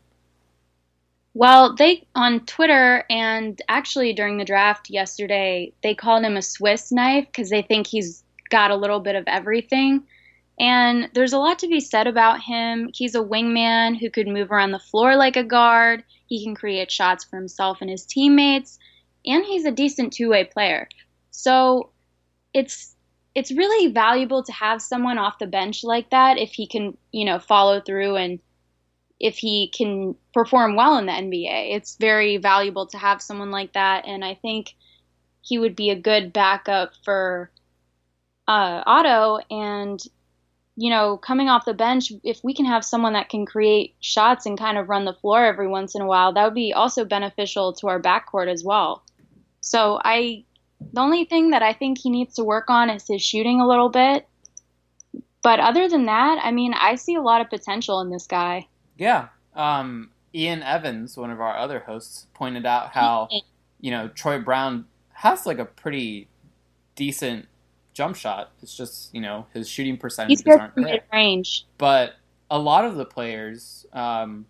Well, 1.35 1.75
they 1.75 2.07
on 2.15 2.47
Twitter 2.47 3.05
and 3.11 3.61
actually 3.69 4.15
during 4.15 4.39
the 4.39 4.45
draft 4.45 4.89
yesterday, 4.89 5.73
they 5.83 5.95
called 5.95 6.25
him 6.25 6.37
a 6.37 6.43
Swiss 6.43 6.91
knife 6.91 7.27
because 7.27 7.51
they 7.51 7.61
think 7.61 7.87
he's 7.87 8.25
got 8.49 8.71
a 8.71 8.77
little 8.77 9.01
bit 9.01 9.17
of 9.17 9.25
everything. 9.27 10.03
And 10.59 11.11
there's 11.13 11.35
a 11.35 11.39
lot 11.39 11.59
to 11.59 11.69
be 11.69 11.81
said 11.81 12.07
about 12.07 12.41
him. 12.41 12.89
He's 12.95 13.15
a 13.15 13.23
wingman 13.23 13.99
who 13.99 14.09
could 14.09 14.27
move 14.27 14.51
around 14.51 14.71
the 14.71 14.79
floor 14.79 15.15
like 15.15 15.37
a 15.37 15.45
guard. 15.45 16.03
He 16.27 16.43
can 16.43 16.55
create 16.55 16.91
shots 16.91 17.25
for 17.25 17.37
himself 17.37 17.79
and 17.83 17.91
his 17.91 18.07
teammates, 18.07 18.79
and 19.27 19.45
he's 19.45 19.67
a 19.67 19.71
decent 19.71 20.15
two-way 20.15 20.45
player. 20.45 20.89
So 21.31 21.91
it's 22.55 22.96
it's 23.37 23.53
really 23.53 23.93
valuable 23.93 24.43
to 24.43 24.53
have 24.53 24.81
someone 24.81 25.19
off 25.19 25.39
the 25.39 25.47
bench 25.47 25.85
like 25.85 26.09
that 26.09 26.39
if 26.39 26.53
he 26.53 26.67
can, 26.67 26.97
you 27.13 27.27
know, 27.27 27.39
follow 27.39 27.83
through 27.83 28.17
and 28.17 28.41
if 29.21 29.37
he 29.37 29.69
can 29.69 30.15
perform 30.33 30.75
well 30.75 30.97
in 30.97 31.05
the 31.05 31.13
NBA. 31.13 31.77
It's 31.77 31.97
very 31.97 32.39
valuable 32.39 32.87
to 32.87 32.97
have 32.97 33.21
someone 33.21 33.51
like 33.51 33.75
that, 33.75 34.07
and 34.07 34.25
I 34.25 34.37
think 34.37 34.75
he 35.43 35.59
would 35.59 35.77
be 35.77 35.91
a 35.91 36.01
good 36.01 36.33
backup 36.33 36.93
for 37.05 37.51
uh, 38.49 38.83
Otto. 38.87 39.41
And 39.51 40.01
you 40.75 40.89
know, 40.89 41.19
coming 41.19 41.51
off 41.51 41.67
the 41.67 41.75
bench, 41.75 42.13
if 42.25 42.43
we 42.43 42.55
can 42.55 42.65
have 42.65 42.87
someone 42.87 43.13
that 43.13 43.29
can 43.29 43.45
create 43.45 43.97
shots 44.01 44.47
and 44.47 44.59
kind 44.59 44.79
of 44.79 44.89
run 44.89 45.05
the 45.05 45.13
floor 45.13 45.45
every 45.45 45.69
once 45.69 45.95
in 45.95 46.01
a 46.01 46.07
while, 46.07 46.33
that 46.33 46.45
would 46.45 46.55
be 46.55 46.73
also 46.73 47.05
beneficial 47.05 47.75
to 47.75 47.89
our 47.89 48.01
backcourt 48.01 48.51
as 48.51 48.65
well. 48.65 49.05
So 49.61 50.01
I, 50.03 50.45
the 50.93 51.01
only 51.01 51.25
thing 51.25 51.51
that 51.51 51.63
I 51.63 51.73
think 51.73 51.99
he 51.99 52.11
needs 52.11 52.35
to 52.35 52.45
work 52.45 52.69
on 52.69 52.91
is 52.91 53.07
his 53.07 53.23
shooting 53.23 53.61
a 53.61 53.67
little 53.67 53.89
bit. 53.89 54.29
But 55.43 55.61
other 55.61 55.89
than 55.89 56.07
that, 56.07 56.41
I 56.43 56.51
mean, 56.51 56.75
I 56.75 56.97
see 56.97 57.15
a 57.15 57.23
lot 57.23 57.41
of 57.41 57.49
potential 57.49 58.01
in 58.01 58.11
this 58.11 58.27
guy. 58.27 58.67
Yeah. 58.97 59.29
Um, 59.55 60.11
Ian 60.35 60.63
Evans, 60.63 61.17
one 61.17 61.31
of 61.31 61.41
our 61.41 61.57
other 61.57 61.81
hosts, 61.81 62.27
pointed 62.35 62.67
out 62.67 62.91
how, 62.91 63.29
you 63.81 63.91
know, 63.91 64.09
Troy 64.09 64.41
Brown 64.41 64.87
has 65.13 65.47
like 65.47 65.59
a 65.59 65.65
pretty 65.65 66.29
decent 66.95 67.47
jump 67.97 68.15
shot. 68.15 68.53
It's 68.63 68.77
just 68.77 69.13
you 69.15 69.21
know 69.21 69.47
his 69.55 69.69
shooting 69.69 69.97
percentages 69.97 70.45
aren't 70.47 70.75
great. 70.75 71.03
range. 71.13 71.67
But 71.79 72.15
a 72.51 72.59
lot 72.59 72.85
of 72.85 72.97
the 72.97 73.07
players, 73.07 73.87
um, 73.93 74.47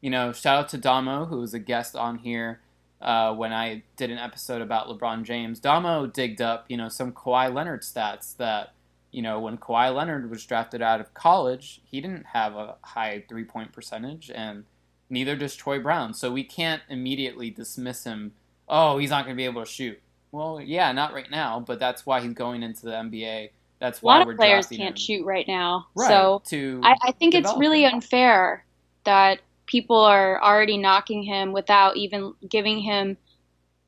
you 0.00 0.10
know, 0.10 0.32
shout 0.32 0.58
out 0.58 0.68
to 0.70 0.78
Damo 0.78 1.26
who 1.26 1.38
was 1.38 1.52
a 1.54 1.58
guest 1.58 1.94
on 1.94 2.18
here 2.18 2.60
uh, 3.00 3.34
when 3.34 3.52
I 3.52 3.82
did 3.96 4.10
an 4.10 4.18
episode 4.18 4.60
about 4.62 4.88
LeBron 4.88 5.22
James. 5.24 5.60
Damo 5.60 6.06
digged 6.06 6.40
up 6.40 6.66
you 6.68 6.76
know 6.76 6.88
some 6.88 7.12
Kawhi 7.12 7.52
Leonard 7.52 7.82
stats 7.82 8.36
that 8.38 8.72
you 9.12 9.22
know 9.22 9.40
when 9.40 9.56
Kawhi 9.58 9.94
Leonard 9.94 10.30
was 10.30 10.44
drafted 10.44 10.82
out 10.82 11.00
of 11.00 11.14
college, 11.14 11.80
he 11.84 12.00
didn't 12.00 12.26
have 12.32 12.54
a 12.54 12.76
high 12.82 13.24
three 13.28 13.44
point 13.44 13.72
percentage, 13.72 14.30
and 14.34 14.64
neither 15.10 15.36
does 15.36 15.54
Troy 15.56 15.78
Brown. 15.80 16.12
So 16.14 16.30
we 16.32 16.44
can't 16.44 16.82
immediately 16.88 17.50
dismiss 17.50 18.04
him. 18.04 18.32
Oh, 18.68 18.98
he's 18.98 19.10
not 19.10 19.24
going 19.24 19.34
to 19.34 19.40
be 19.40 19.46
able 19.46 19.64
to 19.64 19.70
shoot. 19.70 19.98
Well, 20.30 20.60
yeah, 20.60 20.92
not 20.92 21.14
right 21.14 21.30
now, 21.30 21.60
but 21.60 21.78
that's 21.78 22.04
why 22.04 22.20
he's 22.20 22.34
going 22.34 22.62
into 22.62 22.84
the 22.84 22.90
NBA. 22.92 23.50
That's 23.80 24.02
why 24.02 24.16
A 24.16 24.18
lot 24.18 24.26
we're 24.26 24.32
of 24.32 24.38
players 24.38 24.66
can't 24.66 24.90
him. 24.90 24.96
shoot 24.96 25.24
right 25.24 25.46
now. 25.48 25.86
Right, 25.94 26.08
So 26.08 26.42
to 26.48 26.80
I, 26.82 26.96
I 27.02 27.12
think 27.12 27.34
it's 27.34 27.54
really 27.56 27.84
him. 27.84 27.94
unfair 27.94 28.64
that 29.04 29.40
people 29.68 30.00
are 30.00 30.42
already 30.42 30.76
knocking 30.76 31.22
him 31.22 31.52
without 31.52 31.96
even 31.96 32.34
giving 32.48 32.80
him 32.80 33.16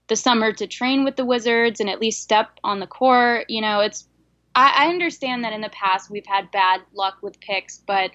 the 0.07 0.15
summer 0.15 0.53
to 0.53 0.67
train 0.67 1.05
with 1.05 1.17
the 1.17 1.25
Wizards 1.25 1.81
and 1.81 1.91
at 1.91 2.01
least 2.01 2.23
step 2.23 2.51
on 2.63 2.79
the 2.79 2.87
court. 2.87 3.47
You 3.49 3.63
know, 3.63 3.81
it's 3.81 4.07
I, 4.55 4.87
I 4.87 4.89
understand 4.89 5.45
that 5.45 5.53
in 5.53 5.61
the 5.61 5.71
past 5.71 6.11
we've 6.11 6.27
had 6.27 6.51
bad 6.53 6.83
luck 6.95 7.19
with 7.23 7.41
picks, 7.41 7.79
but 7.79 8.11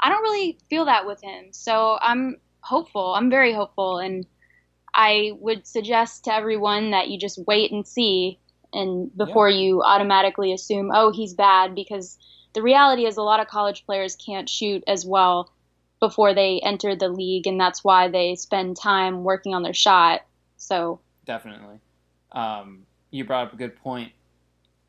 I 0.00 0.08
don't 0.08 0.22
really 0.22 0.58
feel 0.70 0.86
that 0.86 1.06
with 1.06 1.20
him. 1.22 1.52
So 1.52 1.98
I'm 2.00 2.36
hopeful. 2.60 3.14
I'm 3.14 3.30
very 3.30 3.52
hopeful, 3.52 3.98
and 3.98 4.26
I 4.94 5.32
would 5.38 5.66
suggest 5.66 6.24
to 6.24 6.34
everyone 6.34 6.92
that 6.92 7.08
you 7.08 7.18
just 7.18 7.38
wait 7.46 7.72
and 7.72 7.86
see, 7.86 8.38
and 8.72 9.14
before 9.16 9.48
you 9.48 9.82
automatically 9.82 10.52
assume, 10.52 10.90
oh, 10.94 11.10
he's 11.12 11.34
bad, 11.34 11.74
because 11.74 12.18
the 12.52 12.62
reality 12.62 13.06
is 13.06 13.16
a 13.16 13.22
lot 13.22 13.40
of 13.40 13.46
college 13.46 13.84
players 13.86 14.16
can't 14.16 14.48
shoot 14.48 14.84
as 14.86 15.06
well 15.06 15.50
before 16.00 16.34
they 16.34 16.60
enter 16.60 16.96
the 16.96 17.08
league, 17.08 17.46
and 17.46 17.60
that's 17.60 17.84
why 17.84 18.08
they 18.08 18.34
spend 18.34 18.76
time 18.76 19.22
working 19.22 19.54
on 19.54 19.62
their 19.62 19.74
shot. 19.74 20.22
So 20.56 21.00
Definitely. 21.26 21.78
Um, 22.32 22.86
you 23.10 23.24
brought 23.24 23.48
up 23.48 23.52
a 23.52 23.56
good 23.56 23.76
point 23.76 24.12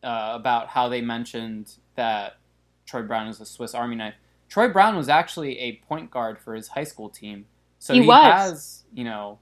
uh, 0.04 0.32
about 0.34 0.68
how 0.70 0.90
they 0.90 1.02
mentioned 1.02 1.74
that 1.96 2.38
Troy 2.86 3.04
Brown 3.04 3.28
is 3.28 3.40
a 3.40 3.46
Swiss 3.46 3.74
Army 3.74 3.96
knife. 3.96 4.16
Troy 4.50 4.68
Brown 4.68 4.96
was 4.96 5.08
actually 5.08 5.60
a 5.60 5.74
point 5.88 6.12
guard 6.12 6.40
for 6.40 6.56
his 6.56 6.70
high 6.70 6.84
school 6.84 7.10
team, 7.10 7.46
so 7.80 7.94
He 7.94 8.02
he, 8.02 8.10
has 8.10 8.84
you 8.94 9.04
know 9.04 9.40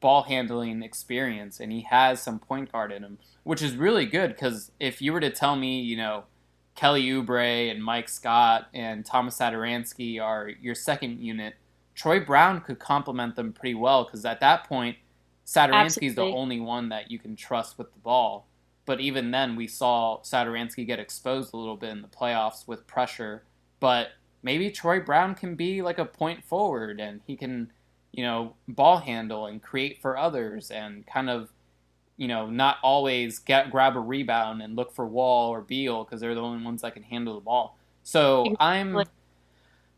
ball 0.00 0.24
handling 0.24 0.82
experience 0.82 1.58
and 1.58 1.72
he 1.72 1.80
has 1.82 2.20
some 2.20 2.38
point 2.38 2.70
guard 2.70 2.92
in 2.92 3.02
him, 3.02 3.18
which 3.44 3.62
is 3.62 3.76
really 3.76 4.06
good 4.06 4.30
because 4.30 4.70
if 4.78 5.00
you 5.00 5.12
were 5.12 5.20
to 5.20 5.30
tell 5.30 5.56
me, 5.56 5.80
you 5.80 5.96
know, 5.96 6.24
Kelly 6.76 7.04
Oubre 7.06 7.70
and 7.70 7.82
Mike 7.82 8.08
Scott 8.08 8.68
and 8.74 9.04
Thomas 9.04 9.38
Satoransky 9.38 10.22
are 10.22 10.50
your 10.60 10.74
second 10.74 11.18
unit, 11.20 11.54
Troy 11.94 12.20
Brown 12.20 12.60
could 12.60 12.78
complement 12.78 13.34
them 13.34 13.52
pretty 13.52 13.74
well 13.74 14.04
because 14.04 14.24
at 14.26 14.40
that 14.40 14.68
point, 14.68 14.96
Satoransky's 15.46 16.14
the 16.14 16.22
only 16.22 16.60
one 16.60 16.90
that 16.90 17.10
you 17.10 17.18
can 17.18 17.34
trust 17.34 17.78
with 17.78 17.90
the 17.92 17.98
ball. 18.00 18.46
But 18.84 19.00
even 19.00 19.30
then, 19.30 19.56
we 19.56 19.66
saw 19.66 20.20
Satoransky 20.22 20.86
get 20.86 21.00
exposed 21.00 21.54
a 21.54 21.56
little 21.56 21.76
bit 21.76 21.90
in 21.90 22.02
the 22.02 22.08
playoffs 22.08 22.68
with 22.68 22.86
pressure. 22.86 23.44
But 23.80 24.08
maybe 24.42 24.70
Troy 24.70 25.00
Brown 25.00 25.34
can 25.34 25.54
be 25.54 25.80
like 25.80 25.98
a 25.98 26.04
point 26.04 26.44
forward 26.44 27.00
and 27.00 27.20
he 27.26 27.36
can, 27.36 27.72
you 28.12 28.22
know, 28.22 28.54
ball 28.68 28.98
handle 28.98 29.46
and 29.46 29.62
create 29.62 30.00
for 30.02 30.18
others 30.18 30.70
and 30.70 31.06
kind 31.06 31.30
of, 31.30 31.48
you 32.16 32.28
know, 32.28 32.48
not 32.48 32.78
always 32.82 33.38
get 33.38 33.70
grab 33.70 33.96
a 33.96 34.00
rebound 34.00 34.62
and 34.62 34.76
look 34.76 34.92
for 34.94 35.06
Wall 35.06 35.50
or 35.50 35.60
Beal 35.62 36.04
because 36.04 36.20
they're 36.20 36.34
the 36.34 36.40
only 36.42 36.64
ones 36.64 36.82
that 36.82 36.94
can 36.94 37.02
handle 37.04 37.34
the 37.34 37.40
ball. 37.40 37.78
So 38.02 38.54
I'm. 38.58 39.06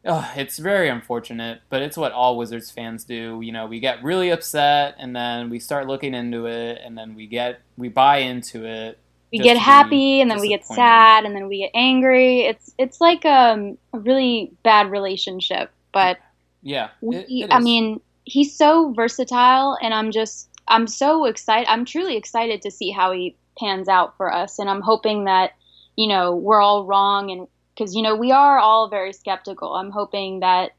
Ugh, 0.05 0.39
it's 0.39 0.59
very 0.59 0.89
unfortunate, 0.89 1.61
but 1.71 1.83
it's 1.83 1.97
what 1.97 2.13
all 2.13 2.37
Wizards 2.39 2.71
fans 2.71 3.05
do. 3.05 3.41
You 3.43 3.53
know, 3.53 3.67
we 3.67 3.81
get 3.81 4.03
really 4.03 4.31
upset, 4.31 4.95
and 4.99 5.15
then 5.15 5.51
we 5.51 5.59
start 5.59 5.87
looking 5.87 6.15
into 6.15 6.47
it, 6.47 6.81
and 6.85 6.97
then 6.97 7.15
we 7.15 7.27
get 7.27 7.61
we 7.77 7.89
buy 7.89 8.19
into 8.19 8.65
it. 8.65 8.99
we 9.33 9.41
get 9.41 9.59
happy 9.59 10.21
and 10.21 10.31
then 10.31 10.41
we 10.41 10.49
get 10.49 10.65
sad 10.65 11.25
and 11.25 11.37
then 11.37 11.49
we 11.49 11.59
get 11.59 11.71
angry. 11.75 12.41
It's 12.43 12.75
it's 12.79 13.01
like 13.01 13.25
um, 13.27 13.77
a 13.93 13.99
really 14.01 14.53
bad 14.63 14.91
relationship, 14.91 15.71
but 15.93 16.19
Yeah, 16.63 16.91
we, 17.01 17.17
it- 17.19 17.31
it 17.41 17.51
I 17.51 17.61
mean, 17.61 18.01
he's 18.25 18.57
so 18.57 18.93
versatile, 18.93 19.79
and 19.83 19.95
I'm 19.95 20.11
just, 20.13 20.48
I'm 20.69 20.87
so 20.87 21.25
excited. 21.25 21.69
I'm 21.69 21.85
truly 21.85 22.17
excited 22.17 22.63
to 22.63 22.71
see 22.71 22.91
how 22.91 23.13
he 23.13 23.37
pans 23.59 23.89
out 23.89 24.17
for 24.17 24.33
us, 24.33 24.59
and 24.59 24.69
I'm 24.69 24.83
hoping 24.83 25.25
that, 25.25 25.53
you 25.97 26.07
know, 26.07 26.35
we're 26.35 26.61
all 26.61 26.85
wrong, 26.85 27.31
and 27.31 27.49
because 27.75 27.95
you 27.95 28.03
know 28.03 28.17
we 28.17 28.33
are 28.33 28.59
all 28.59 28.89
very 28.89 29.13
skeptical. 29.13 29.75
I'm 29.75 29.91
hoping 29.91 30.41
that 30.41 30.73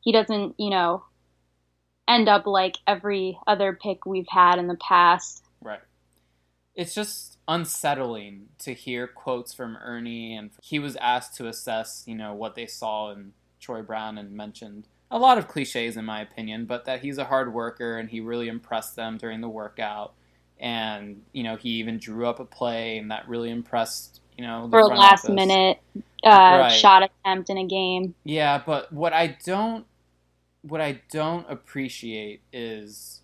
he 0.00 0.12
doesn't, 0.12 0.54
you 0.58 0.70
know, 0.70 1.04
end 2.08 2.28
up 2.28 2.46
like 2.46 2.76
every 2.86 3.38
other 3.46 3.78
pick 3.80 4.06
we've 4.06 4.28
had 4.28 4.58
in 4.58 4.68
the 4.68 4.76
past. 4.76 5.44
Right. 5.60 5.80
It's 6.74 6.94
just 6.94 7.38
unsettling 7.48 8.48
to 8.60 8.74
hear 8.74 9.06
quotes 9.06 9.54
from 9.54 9.76
Ernie, 9.76 10.34
and 10.34 10.50
he 10.62 10.78
was 10.78 10.96
asked 10.96 11.34
to 11.36 11.48
assess, 11.48 12.04
you 12.06 12.14
know, 12.14 12.34
what 12.34 12.54
they 12.54 12.66
saw 12.66 13.12
in 13.12 13.32
Troy 13.60 13.82
Brown 13.82 14.18
and 14.18 14.32
mentioned 14.32 14.88
a 15.10 15.18
lot 15.18 15.38
of 15.38 15.48
cliches 15.48 15.96
in 15.96 16.04
my 16.04 16.20
opinion, 16.20 16.66
but 16.66 16.84
that 16.86 17.00
he's 17.00 17.18
a 17.18 17.24
hard 17.26 17.52
worker 17.54 17.98
and 17.98 18.10
he 18.10 18.20
really 18.20 18.48
impressed 18.48 18.96
them 18.96 19.18
during 19.18 19.40
the 19.40 19.48
workout. 19.48 20.14
And 20.58 21.22
you 21.32 21.42
know, 21.44 21.56
he 21.56 21.70
even 21.70 21.98
drew 21.98 22.26
up 22.26 22.40
a 22.40 22.44
play, 22.44 22.98
and 22.98 23.10
that 23.10 23.28
really 23.28 23.50
impressed 23.50 24.20
you 24.38 24.44
know 24.46 24.68
the 24.68 24.76
for 24.76 24.80
a 24.80 24.88
last 24.88 25.28
office. 25.28 25.28
minute 25.28 25.78
uh, 26.24 26.64
Right. 26.64 26.68
shot 26.68 27.02
attempt 27.02 27.50
in 27.50 27.58
a 27.58 27.66
game. 27.66 28.14
Yeah, 28.24 28.62
but 28.64 28.92
what 28.92 29.12
I 29.12 29.38
don't 29.44 29.86
what 30.62 30.80
I 30.80 31.02
don't 31.12 31.48
appreciate 31.50 32.42
is 32.52 33.22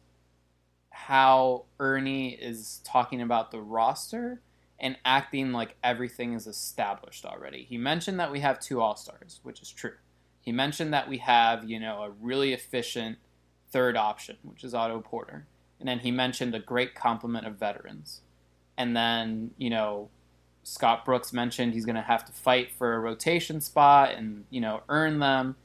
how 0.91 1.67
Ernie 1.81 2.31
is 2.35 2.81
talking 2.85 3.21
about 3.23 3.51
the 3.51 3.61
roster 3.61 4.43
and 4.79 4.97
acting 5.05 5.53
like 5.53 5.77
everything 5.83 6.35
is 6.35 6.47
established 6.47 7.25
already. 7.25 7.65
He 7.65 7.79
mentioned 7.79 8.21
that 8.21 8.33
we 8.33 8.41
have 8.41 8.61
two 8.61 8.81
All 8.81 8.97
Stars, 8.97 9.41
which 9.43 9.63
is 9.63 9.71
true. 9.71 9.95
He 10.43 10.53
mentioned 10.53 10.93
that 10.93 11.09
we 11.09 11.19
have, 11.19 11.69
you 11.69 11.81
know, 11.81 12.03
a 12.03 12.11
really 12.11 12.53
efficient 12.53 13.19
third 13.71 13.97
option, 13.97 14.37
which 14.43 14.65
is 14.65 14.75
Otto 14.75 15.01
Porter. 15.01 15.47
And 15.81 15.89
then 15.89 16.01
he 16.01 16.11
mentioned 16.11 16.55
a 16.55 16.61
great 16.61 16.95
complement 16.95 17.47
of 17.47 17.57
veterans. 17.57 18.21
And 18.77 18.97
then, 18.97 19.53
you 19.57 19.71
know, 19.71 20.11
Scott 20.65 21.05
Brooks 21.05 21.33
mentioned 21.33 21.73
he's 21.75 21.87
going 21.87 21.97
to 21.97 22.03
have 22.03 22.25
to 22.27 22.33
fight 22.33 22.71
for 22.71 22.95
a 22.95 23.01
rotation 23.01 23.61
spot 23.61 24.15
and, 24.15 24.45
you 24.51 24.61
know, 24.61 24.83
earn 24.89 25.21
them. 25.21 25.57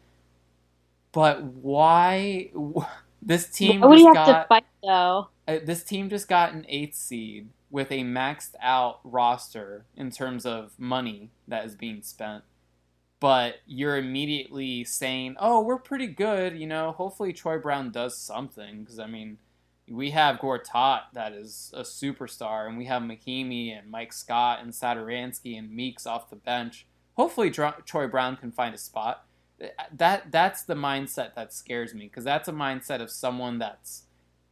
But 1.11 1.43
why 1.43 2.51
this 3.21 3.47
team 3.49 3.81
Why 3.81 3.87
would 3.87 3.95
just 3.95 4.01
you 4.03 4.13
have 4.13 4.25
got 4.25 4.41
to 4.43 4.47
fight 4.47 4.65
though? 4.83 5.27
uh, 5.47 5.57
this 5.63 5.83
team 5.83 6.09
just 6.09 6.27
got 6.27 6.53
an 6.53 6.65
eighth 6.67 6.95
seed 6.95 7.49
with 7.69 7.91
a 7.91 8.01
maxed 8.03 8.55
out 8.61 8.99
roster 9.03 9.85
in 9.95 10.11
terms 10.11 10.45
of 10.45 10.71
money 10.77 11.31
that 11.47 11.65
is 11.65 11.75
being 11.75 12.01
spent. 12.01 12.43
But 13.19 13.55
you're 13.65 13.97
immediately 13.97 14.83
saying, 14.83 15.37
"Oh, 15.39 15.61
we're 15.61 15.79
pretty 15.79 16.07
good," 16.07 16.57
you 16.57 16.67
know. 16.67 16.91
Hopefully, 16.91 17.33
Troy 17.33 17.57
Brown 17.57 17.91
does 17.91 18.17
something 18.17 18.81
because 18.83 18.99
I 18.99 19.07
mean, 19.07 19.39
we 19.89 20.11
have 20.11 20.39
Gortat 20.39 21.01
that 21.13 21.33
is 21.33 21.71
a 21.73 21.81
superstar, 21.81 22.67
and 22.67 22.77
we 22.77 22.85
have 22.85 23.01
Mahinmi 23.01 23.77
and 23.77 23.89
Mike 23.89 24.13
Scott 24.13 24.59
and 24.61 24.71
Satoransky 24.71 25.57
and 25.57 25.71
Meeks 25.71 26.05
off 26.05 26.29
the 26.29 26.35
bench. 26.35 26.85
Hopefully, 27.15 27.49
Dr- 27.49 27.85
Troy 27.85 28.07
Brown 28.07 28.35
can 28.35 28.51
find 28.51 28.75
a 28.75 28.77
spot. 28.77 29.25
That 29.91 30.31
that's 30.31 30.63
the 30.63 30.75
mindset 30.75 31.33
that 31.33 31.53
scares 31.53 31.95
me 31.95 32.05
because 32.05 32.23
that's 32.23 32.47
a 32.47 32.53
mindset 32.53 33.01
of 33.01 33.09
someone 33.09 33.57
that's 33.57 34.03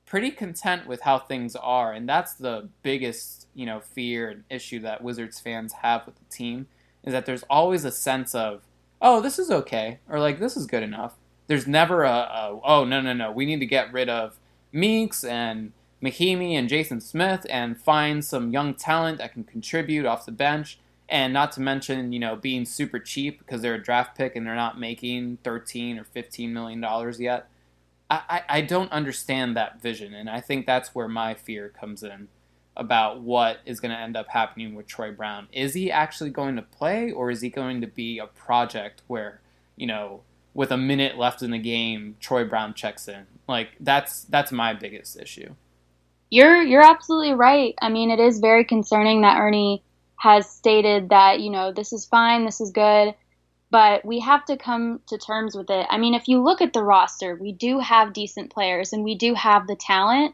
pretty 0.05 0.31
content 0.31 0.87
with 0.87 1.01
how 1.01 1.19
things 1.19 1.55
are, 1.55 1.93
and 1.93 2.07
that's 2.09 2.33
the 2.33 2.69
biggest 2.81 3.47
you 3.53 3.65
know 3.65 3.79
fear 3.79 4.29
and 4.29 4.43
issue 4.49 4.79
that 4.79 5.03
Wizards 5.03 5.39
fans 5.39 5.73
have 5.73 6.05
with 6.05 6.15
the 6.15 6.25
team 6.35 6.67
is 7.05 7.13
that 7.13 7.25
there's 7.25 7.43
always 7.49 7.85
a 7.85 7.91
sense 7.91 8.35
of 8.35 8.63
oh 9.01 9.21
this 9.21 9.39
is 9.39 9.51
okay 9.51 9.99
or 10.09 10.19
like 10.19 10.39
this 10.39 10.57
is 10.57 10.65
good 10.65 10.83
enough. 10.83 11.15
There's 11.47 11.67
never 11.67 12.03
a, 12.03 12.09
a 12.09 12.59
oh 12.63 12.83
no 12.83 13.01
no 13.01 13.13
no 13.13 13.31
we 13.31 13.45
need 13.45 13.59
to 13.59 13.65
get 13.65 13.93
rid 13.93 14.09
of 14.09 14.37
Meeks 14.71 15.23
and 15.23 15.71
Mahinmi 16.03 16.53
and 16.53 16.69
Jason 16.69 17.01
Smith 17.01 17.45
and 17.49 17.79
find 17.79 18.23
some 18.23 18.51
young 18.51 18.73
talent 18.73 19.17
that 19.17 19.33
can 19.33 19.43
contribute 19.43 20.05
off 20.05 20.25
the 20.25 20.31
bench. 20.31 20.79
And 21.07 21.33
not 21.33 21.51
to 21.53 21.61
mention, 21.61 22.13
you 22.13 22.19
know, 22.19 22.35
being 22.35 22.65
super 22.65 22.97
cheap 22.97 23.37
because 23.37 23.61
they're 23.61 23.75
a 23.75 23.81
draft 23.81 24.17
pick 24.17 24.35
and 24.35 24.45
they're 24.45 24.55
not 24.55 24.79
making 24.79 25.37
13 25.43 25.99
or 25.99 26.03
15 26.03 26.51
million 26.51 26.81
dollars 26.81 27.19
yet. 27.19 27.47
I, 28.09 28.21
I, 28.27 28.41
I 28.57 28.61
don't 28.61 28.91
understand 28.91 29.55
that 29.55 29.81
vision, 29.81 30.13
and 30.15 30.29
I 30.29 30.41
think 30.41 30.65
that's 30.65 30.95
where 30.95 31.07
my 31.07 31.35
fear 31.35 31.69
comes 31.69 32.01
in 32.03 32.27
about 32.77 33.21
what 33.21 33.59
is 33.65 33.79
going 33.79 33.91
to 33.91 33.97
end 33.97 34.17
up 34.17 34.27
happening 34.29 34.75
with 34.75 34.87
Troy 34.87 35.11
Brown. 35.11 35.47
Is 35.51 35.73
he 35.73 35.91
actually 35.91 36.29
going 36.29 36.55
to 36.55 36.61
play, 36.61 37.11
or 37.11 37.31
is 37.31 37.41
he 37.41 37.49
going 37.49 37.81
to 37.81 37.87
be 37.87 38.19
a 38.19 38.27
project 38.27 39.01
where, 39.07 39.41
you 39.75 39.87
know, 39.87 40.21
with 40.53 40.71
a 40.71 40.77
minute 40.77 41.17
left 41.17 41.41
in 41.41 41.51
the 41.51 41.57
game, 41.59 42.15
Troy 42.19 42.43
Brown 42.43 42.73
checks 42.73 43.07
in? 43.07 43.25
Like 43.47 43.69
that's 43.79 44.23
that's 44.23 44.51
my 44.51 44.73
biggest 44.73 45.19
issue. 45.19 45.53
You're 46.29 46.61
you're 46.61 46.81
absolutely 46.81 47.33
right. 47.33 47.75
I 47.81 47.89
mean, 47.89 48.09
it 48.09 48.19
is 48.19 48.39
very 48.39 48.65
concerning 48.65 49.21
that 49.21 49.39
Ernie 49.39 49.83
has 50.17 50.49
stated 50.49 51.09
that, 51.09 51.39
you 51.39 51.51
know, 51.51 51.71
this 51.71 51.93
is 51.93 52.05
fine, 52.05 52.45
this 52.45 52.61
is 52.61 52.71
good, 52.71 53.13
but 53.69 54.03
we 54.05 54.19
have 54.19 54.45
to 54.45 54.57
come 54.57 55.01
to 55.07 55.17
terms 55.17 55.55
with 55.55 55.69
it. 55.69 55.85
I 55.89 55.97
mean, 55.97 56.13
if 56.13 56.27
you 56.27 56.41
look 56.41 56.61
at 56.61 56.73
the 56.73 56.83
roster, 56.83 57.35
we 57.35 57.51
do 57.51 57.79
have 57.79 58.13
decent 58.13 58.51
players 58.51 58.93
and 58.93 59.03
we 59.03 59.15
do 59.15 59.33
have 59.33 59.67
the 59.67 59.75
talent, 59.75 60.33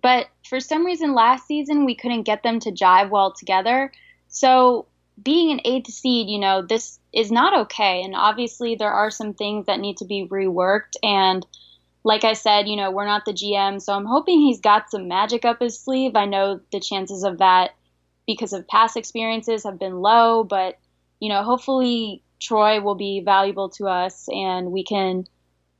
but 0.00 0.26
for 0.48 0.60
some 0.60 0.84
reason 0.84 1.14
last 1.14 1.46
season 1.46 1.84
we 1.84 1.94
couldn't 1.94 2.22
get 2.22 2.42
them 2.42 2.60
to 2.60 2.72
jive 2.72 3.10
well 3.10 3.32
together. 3.32 3.92
So, 4.28 4.86
being 5.22 5.52
an 5.52 5.60
eighth 5.64 5.92
seed, 5.92 6.28
you 6.28 6.40
know, 6.40 6.60
this 6.60 6.98
is 7.12 7.30
not 7.30 7.56
okay. 7.60 8.02
And 8.02 8.16
obviously, 8.16 8.74
there 8.74 8.90
are 8.90 9.10
some 9.10 9.32
things 9.32 9.66
that 9.66 9.78
need 9.78 9.98
to 9.98 10.04
be 10.04 10.26
reworked. 10.28 10.96
And 11.04 11.46
like 12.02 12.24
I 12.24 12.32
said, 12.32 12.66
you 12.66 12.74
know, 12.74 12.90
we're 12.90 13.06
not 13.06 13.24
the 13.24 13.32
GM, 13.32 13.80
so 13.80 13.94
I'm 13.94 14.06
hoping 14.06 14.40
he's 14.40 14.60
got 14.60 14.90
some 14.90 15.06
magic 15.06 15.44
up 15.44 15.60
his 15.60 15.78
sleeve. 15.78 16.16
I 16.16 16.26
know 16.26 16.60
the 16.72 16.80
chances 16.80 17.22
of 17.22 17.38
that 17.38 17.76
because 18.26 18.52
of 18.52 18.66
past 18.66 18.96
experiences 18.96 19.64
have 19.64 19.78
been 19.78 20.00
low, 20.00 20.42
but, 20.42 20.78
you 21.20 21.28
know, 21.28 21.44
hopefully 21.44 22.22
Troy 22.40 22.80
will 22.80 22.94
be 22.94 23.20
valuable 23.20 23.70
to 23.70 23.86
us 23.86 24.28
and 24.28 24.72
we 24.72 24.84
can 24.84 25.26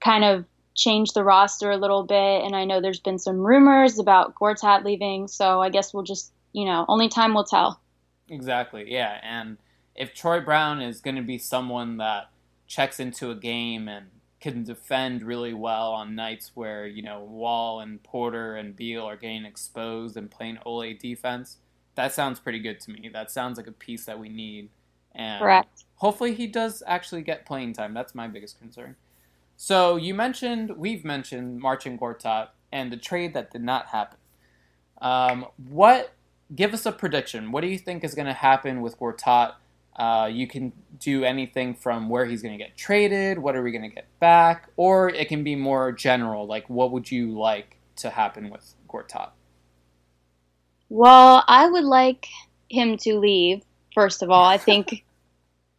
kind 0.00 0.24
of 0.24 0.44
change 0.75 1.13
the 1.13 1.25
roster 1.25 1.71
a 1.71 1.77
little 1.77 2.05
bit. 2.05 2.45
And 2.45 2.55
I 2.55 2.65
know 2.65 2.81
there's 2.81 3.01
been 3.01 3.19
some 3.19 3.39
rumors 3.39 3.99
about 3.99 4.35
Gortat 4.35 4.85
leaving, 4.85 5.29
so 5.29 5.63
I 5.63 5.71
guess 5.71 5.95
we'll 5.95 6.03
just, 6.03 6.33
you 6.53 6.65
know, 6.65 6.85
only 6.89 7.09
time 7.09 7.35
will 7.35 7.45
tell. 7.45 7.81
Exactly, 8.29 8.93
yeah. 8.93 9.21
And 9.23 9.59
if 9.95 10.15
Troy 10.15 10.41
Brown 10.41 10.81
is 10.81 11.01
going 11.01 11.17
to 11.17 11.23
be 11.23 11.39
someone 11.39 11.99
that 11.99 12.31
checks 12.67 12.99
into 12.99 13.31
a 13.31 13.35
game 13.35 13.89
and 13.89 14.07
can 14.41 14.63
defend 14.63 15.23
really 15.23 15.55
well 15.55 15.93
on 15.93 16.15
nights 16.15 16.51
where, 16.55 16.87
you 16.87 17.03
know, 17.03 17.21
Wall 17.21 17.81
and 17.81 18.03
Porter 18.03 18.57
and 18.57 18.77
Beal 18.77 19.05
are 19.05 19.17
getting 19.17 19.45
exposed 19.45 20.17
and 20.17 20.31
playing 20.31 20.59
Ole 20.67 20.95
defense, 20.95 21.59
that 21.95 22.13
sounds 22.13 22.41
pretty 22.41 22.59
good 22.59 22.81
to 22.81 22.91
me. 22.91 23.09
That 23.13 23.31
sounds 23.31 23.57
like 23.57 23.69
a 23.69 23.73
piece 23.73 24.05
that 24.07 24.19
we 24.19 24.29
need. 24.29 24.69
And 25.15 25.41
Correct. 25.41 25.85
hopefully 25.97 26.35
he 26.35 26.47
does 26.47 26.83
actually 26.87 27.23
get 27.23 27.47
playing 27.47 27.73
time. 27.73 27.95
That's 27.95 28.15
my 28.15 28.27
biggest 28.27 28.59
concern. 28.59 28.97
So 29.57 29.97
you 29.97 30.14
mentioned, 30.14 30.73
we've 30.77 31.05
mentioned 31.05 31.61
Marcin 31.61 31.99
Gortat 31.99 32.49
and 32.73 32.93
the 32.93 32.97
trade 32.97 33.35
that 33.35 33.51
did 33.51 33.62
not 33.62 33.87
happen. 33.87 34.19
Um, 35.01 35.47
what? 35.69 36.12
Give 36.55 36.75
us 36.75 36.87
a 36.87 36.93
prediction. 36.93 37.53
What 37.53 37.62
do 37.62 37.69
you 37.69 37.79
think 37.79 38.05
is 38.05 38.14
going 38.14 38.27
to 38.27 38.33
happen 38.33 38.83
with 38.83 38.99
Gortat? 38.99 39.55
Uh, 39.97 40.29
you 40.31 40.47
can 40.47 40.73
do 40.99 41.25
anything 41.25 41.75
from 41.75 42.09
where 42.09 42.27
he's 42.27 42.43
going 42.43 42.57
to 42.57 42.62
get 42.62 42.77
traded, 42.77 43.38
what 43.38 43.55
are 43.55 43.62
we 43.62 43.71
going 43.71 43.88
to 43.88 43.95
get 43.95 44.07
back, 44.19 44.69
or 44.77 45.09
it 45.09 45.29
can 45.29 45.45
be 45.45 45.55
more 45.55 45.93
general, 45.93 46.47
like 46.47 46.69
what 46.69 46.90
would 46.90 47.11
you 47.11 47.38
like 47.38 47.77
to 47.97 48.11
happen 48.11 48.51
with 48.51 48.75
Gortat? 48.88 49.31
Well, 50.88 51.45
I 51.47 51.69
would 51.69 51.85
like 51.85 52.27
him 52.69 52.97
to 52.99 53.19
leave, 53.19 53.62
first 53.95 54.23
of 54.23 54.31
all. 54.31 54.45
I 54.45 54.59
think 54.59 55.05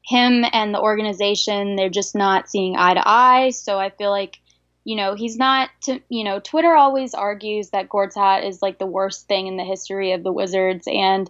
him 0.05 0.45
and 0.51 0.73
the 0.73 0.79
organization, 0.79 1.75
they're 1.75 1.89
just 1.89 2.15
not 2.15 2.49
seeing 2.49 2.75
eye 2.77 2.93
to 2.93 3.01
eye. 3.03 3.49
So 3.49 3.79
I 3.79 3.89
feel 3.89 4.11
like, 4.11 4.39
you 4.83 4.95
know, 4.95 5.15
he's 5.15 5.37
not, 5.37 5.69
to, 5.83 5.99
you 6.09 6.23
know, 6.23 6.39
Twitter 6.39 6.75
always 6.75 7.15
argues 7.15 7.71
that 7.71 7.89
Gortat 7.89 8.47
is 8.47 8.61
like 8.61 8.77
the 8.77 8.85
worst 8.85 9.27
thing 9.27 9.47
in 9.47 9.57
the 9.57 9.63
history 9.63 10.11
of 10.11 10.23
the 10.23 10.31
Wizards. 10.31 10.87
And 10.87 11.29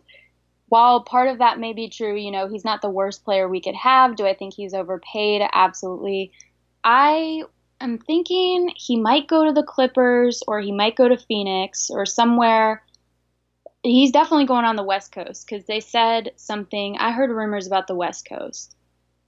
while 0.67 1.03
part 1.03 1.29
of 1.29 1.38
that 1.38 1.59
may 1.59 1.71
be 1.71 1.88
true, 1.88 2.15
you 2.15 2.31
know, 2.31 2.49
he's 2.49 2.65
not 2.65 2.81
the 2.81 2.89
worst 2.89 3.23
player 3.23 3.47
we 3.47 3.61
could 3.61 3.75
have. 3.75 4.17
Do 4.17 4.25
I 4.25 4.33
think 4.33 4.53
he's 4.53 4.73
overpaid? 4.73 5.41
Absolutely. 5.53 6.33
I 6.83 7.43
am 7.79 7.97
thinking 7.97 8.73
he 8.75 8.99
might 8.99 9.27
go 9.27 9.45
to 9.45 9.53
the 9.53 9.63
Clippers 9.63 10.43
or 10.47 10.59
he 10.59 10.73
might 10.73 10.97
go 10.97 11.07
to 11.07 11.17
Phoenix 11.17 11.89
or 11.89 12.05
somewhere 12.05 12.83
he's 13.86 14.12
definitely 14.12 14.45
going 14.45 14.65
on 14.65 14.76
the 14.76 14.84
West 14.84 15.12
Coast 15.12 15.45
because 15.48 15.65
they 15.65 15.80
said 15.80 16.32
something. 16.36 16.98
I 16.98 17.12
heard 17.12 17.30
rumors 17.30 17.67
about 17.67 17.88
the 17.88 17.95
West 17.95 18.28
Coast, 18.28 18.76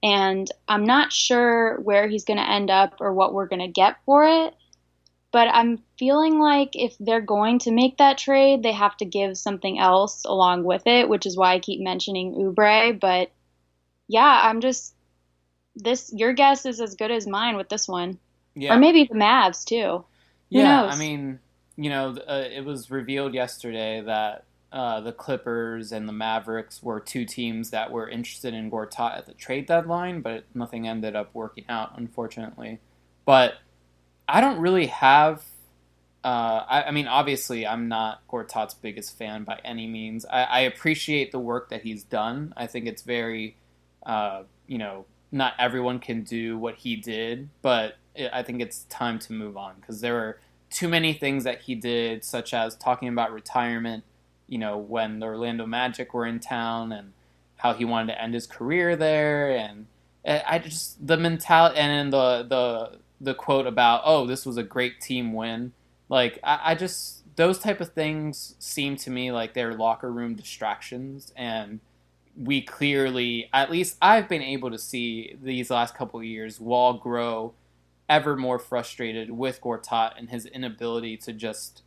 and 0.02 0.50
I'm 0.66 0.84
not 0.84 1.12
sure 1.12 1.78
where 1.80 2.08
he's 2.08 2.24
going 2.24 2.38
to 2.38 2.50
end 2.50 2.70
up 2.70 2.94
or 3.00 3.12
what 3.12 3.32
we're 3.32 3.46
going 3.46 3.60
to 3.60 3.68
get 3.68 3.96
for 4.04 4.24
it. 4.24 4.54
But 5.30 5.48
I'm 5.48 5.82
feeling 5.98 6.38
like 6.38 6.70
if 6.72 6.96
they're 6.98 7.20
going 7.20 7.58
to 7.60 7.70
make 7.70 7.98
that 7.98 8.16
trade, 8.18 8.62
they 8.62 8.72
have 8.72 8.96
to 8.96 9.04
give 9.04 9.36
something 9.36 9.78
else 9.78 10.24
along 10.24 10.64
with 10.64 10.86
it, 10.86 11.08
which 11.08 11.26
is 11.26 11.36
why 11.36 11.52
I 11.52 11.58
keep 11.58 11.80
mentioning 11.80 12.34
Oubre. 12.34 12.98
But 12.98 13.30
yeah, 14.08 14.40
I'm 14.44 14.60
just 14.60 14.94
this. 15.76 16.10
Your 16.14 16.32
guess 16.32 16.64
is 16.66 16.80
as 16.80 16.94
good 16.94 17.10
as 17.10 17.26
mine 17.26 17.56
with 17.56 17.68
this 17.68 17.86
one, 17.86 18.18
Yeah. 18.54 18.74
or 18.74 18.78
maybe 18.78 19.04
the 19.04 19.14
Mavs 19.18 19.64
too. 19.64 20.04
Who 20.50 20.58
yeah, 20.58 20.82
knows? 20.82 20.94
I 20.94 20.98
mean, 20.98 21.40
you 21.76 21.90
know, 21.90 22.16
uh, 22.26 22.44
it 22.50 22.64
was 22.64 22.90
revealed 22.90 23.34
yesterday 23.34 24.00
that 24.00 24.44
uh, 24.70 25.00
the 25.00 25.12
Clippers 25.12 25.92
and 25.92 26.08
the 26.08 26.12
Mavericks 26.12 26.82
were 26.82 27.00
two 27.00 27.24
teams 27.24 27.70
that 27.70 27.90
were 27.90 28.08
interested 28.08 28.52
in 28.52 28.70
Gortat 28.70 29.16
at 29.16 29.26
the 29.26 29.32
trade 29.32 29.66
deadline, 29.66 30.20
but 30.20 30.44
nothing 30.54 30.86
ended 30.86 31.16
up 31.16 31.30
working 31.32 31.64
out, 31.68 31.96
unfortunately. 31.96 32.80
But 33.24 33.54
I 34.28 34.40
don't 34.40 34.60
really 34.60 34.86
have. 34.86 35.42
Uh, 36.22 36.64
I, 36.68 36.82
I 36.84 36.90
mean, 36.90 37.06
obviously, 37.06 37.66
I'm 37.66 37.88
not 37.88 38.26
Gortat's 38.28 38.74
biggest 38.74 39.16
fan 39.16 39.44
by 39.44 39.58
any 39.64 39.86
means. 39.86 40.26
I, 40.26 40.42
I 40.42 40.60
appreciate 40.60 41.32
the 41.32 41.38
work 41.38 41.70
that 41.70 41.82
he's 41.82 42.02
done. 42.02 42.52
I 42.56 42.66
think 42.66 42.86
it's 42.86 43.02
very, 43.02 43.56
uh, 44.04 44.42
you 44.66 44.76
know, 44.76 45.06
not 45.32 45.54
everyone 45.58 45.98
can 45.98 46.24
do 46.24 46.58
what 46.58 46.74
he 46.74 46.96
did, 46.96 47.48
but 47.62 47.96
it, 48.14 48.30
I 48.34 48.42
think 48.42 48.60
it's 48.60 48.84
time 48.84 49.18
to 49.20 49.32
move 49.32 49.56
on 49.56 49.76
because 49.80 50.02
there 50.02 50.14
were 50.14 50.40
too 50.70 50.88
many 50.88 51.14
things 51.14 51.44
that 51.44 51.62
he 51.62 51.74
did, 51.74 52.24
such 52.24 52.52
as 52.52 52.76
talking 52.76 53.08
about 53.08 53.32
retirement, 53.32 54.04
you 54.48 54.58
know, 54.58 54.76
when 54.76 55.20
the 55.20 55.26
Orlando 55.26 55.66
Magic 55.66 56.14
were 56.14 56.26
in 56.26 56.40
town 56.40 56.92
and 56.92 57.12
how 57.56 57.74
he 57.74 57.84
wanted 57.84 58.12
to 58.12 58.22
end 58.22 58.34
his 58.34 58.46
career 58.46 58.96
there. 58.96 59.50
And 59.50 59.86
I 60.26 60.58
just, 60.58 61.06
the 61.06 61.16
mentality, 61.16 61.78
and 61.78 62.12
the, 62.12 62.42
the, 62.48 62.98
the 63.20 63.34
quote 63.34 63.66
about, 63.66 64.02
oh, 64.04 64.26
this 64.26 64.46
was 64.46 64.56
a 64.56 64.62
great 64.62 65.00
team 65.00 65.32
win. 65.32 65.72
Like, 66.08 66.38
I, 66.42 66.60
I 66.64 66.74
just 66.74 67.18
those 67.38 67.60
type 67.60 67.80
of 67.80 67.92
things 67.92 68.56
seem 68.58 68.96
to 68.96 69.10
me 69.10 69.30
like 69.30 69.54
they're 69.54 69.72
locker 69.72 70.10
room 70.10 70.34
distractions 70.34 71.32
and 71.36 71.78
we 72.36 72.60
clearly 72.60 73.48
at 73.52 73.70
least 73.70 73.96
I've 74.02 74.28
been 74.28 74.42
able 74.42 74.72
to 74.72 74.78
see 74.78 75.36
these 75.40 75.70
last 75.70 75.94
couple 75.94 76.20
years 76.20 76.58
Wall 76.58 76.94
grow 76.94 77.54
ever 78.08 78.36
more 78.36 78.58
frustrated 78.58 79.30
with 79.30 79.60
Gortat 79.60 80.18
and 80.18 80.30
his 80.30 80.46
inability 80.46 81.16
to 81.18 81.32
just 81.32 81.82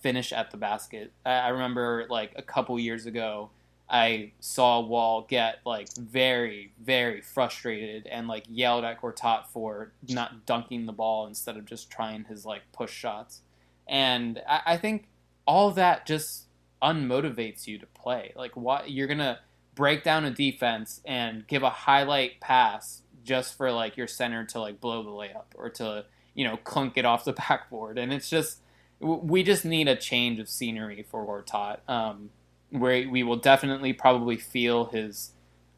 finish 0.00 0.32
at 0.32 0.50
the 0.50 0.56
basket. 0.56 1.12
I, 1.24 1.32
I 1.32 1.48
remember 1.48 2.06
like 2.08 2.32
a 2.36 2.42
couple 2.42 2.78
years 2.78 3.06
ago 3.06 3.50
I 3.92 4.32
saw 4.40 4.80
Wall 4.80 5.26
get 5.28 5.58
like 5.66 5.94
very, 5.94 6.72
very 6.82 7.20
frustrated 7.20 8.06
and 8.06 8.26
like 8.26 8.44
yelled 8.48 8.84
at 8.84 9.02
Gortat 9.02 9.48
for 9.48 9.92
not 10.08 10.46
dunking 10.46 10.86
the 10.86 10.92
ball 10.92 11.26
instead 11.26 11.58
of 11.58 11.66
just 11.66 11.90
trying 11.90 12.24
his 12.24 12.46
like 12.46 12.62
push 12.72 12.90
shots. 12.90 13.42
And 13.86 14.40
I, 14.48 14.60
I 14.64 14.76
think 14.78 15.08
all 15.46 15.70
that 15.72 16.06
just 16.06 16.46
unmotivates 16.82 17.66
you 17.66 17.76
to 17.78 17.86
play. 17.86 18.32
Like 18.34 18.56
what 18.56 18.90
you're 18.90 19.06
gonna 19.06 19.40
break 19.74 20.02
down 20.02 20.24
a 20.24 20.30
defense 20.30 21.02
and 21.04 21.46
give 21.46 21.62
a 21.62 21.70
highlight 21.70 22.40
pass 22.40 23.02
just 23.24 23.58
for 23.58 23.70
like 23.70 23.98
your 23.98 24.06
center 24.06 24.44
to 24.46 24.60
like 24.60 24.80
blow 24.80 25.02
the 25.02 25.10
layup 25.10 25.44
or 25.54 25.68
to 25.68 26.06
you 26.34 26.46
know 26.46 26.56
clunk 26.56 26.96
it 26.96 27.04
off 27.04 27.26
the 27.26 27.32
backboard. 27.48 27.98
And 27.98 28.10
it's 28.10 28.30
just 28.30 28.61
we 29.02 29.42
just 29.42 29.64
need 29.64 29.88
a 29.88 29.96
change 29.96 30.38
of 30.38 30.48
scenery 30.48 31.04
for 31.10 31.26
Gortat. 31.26 31.78
Um, 31.88 32.30
where 32.72 33.08
we 33.08 33.22
will 33.22 33.36
definitely 33.36 33.92
probably 33.92 34.36
feel 34.36 34.86
his 34.86 35.32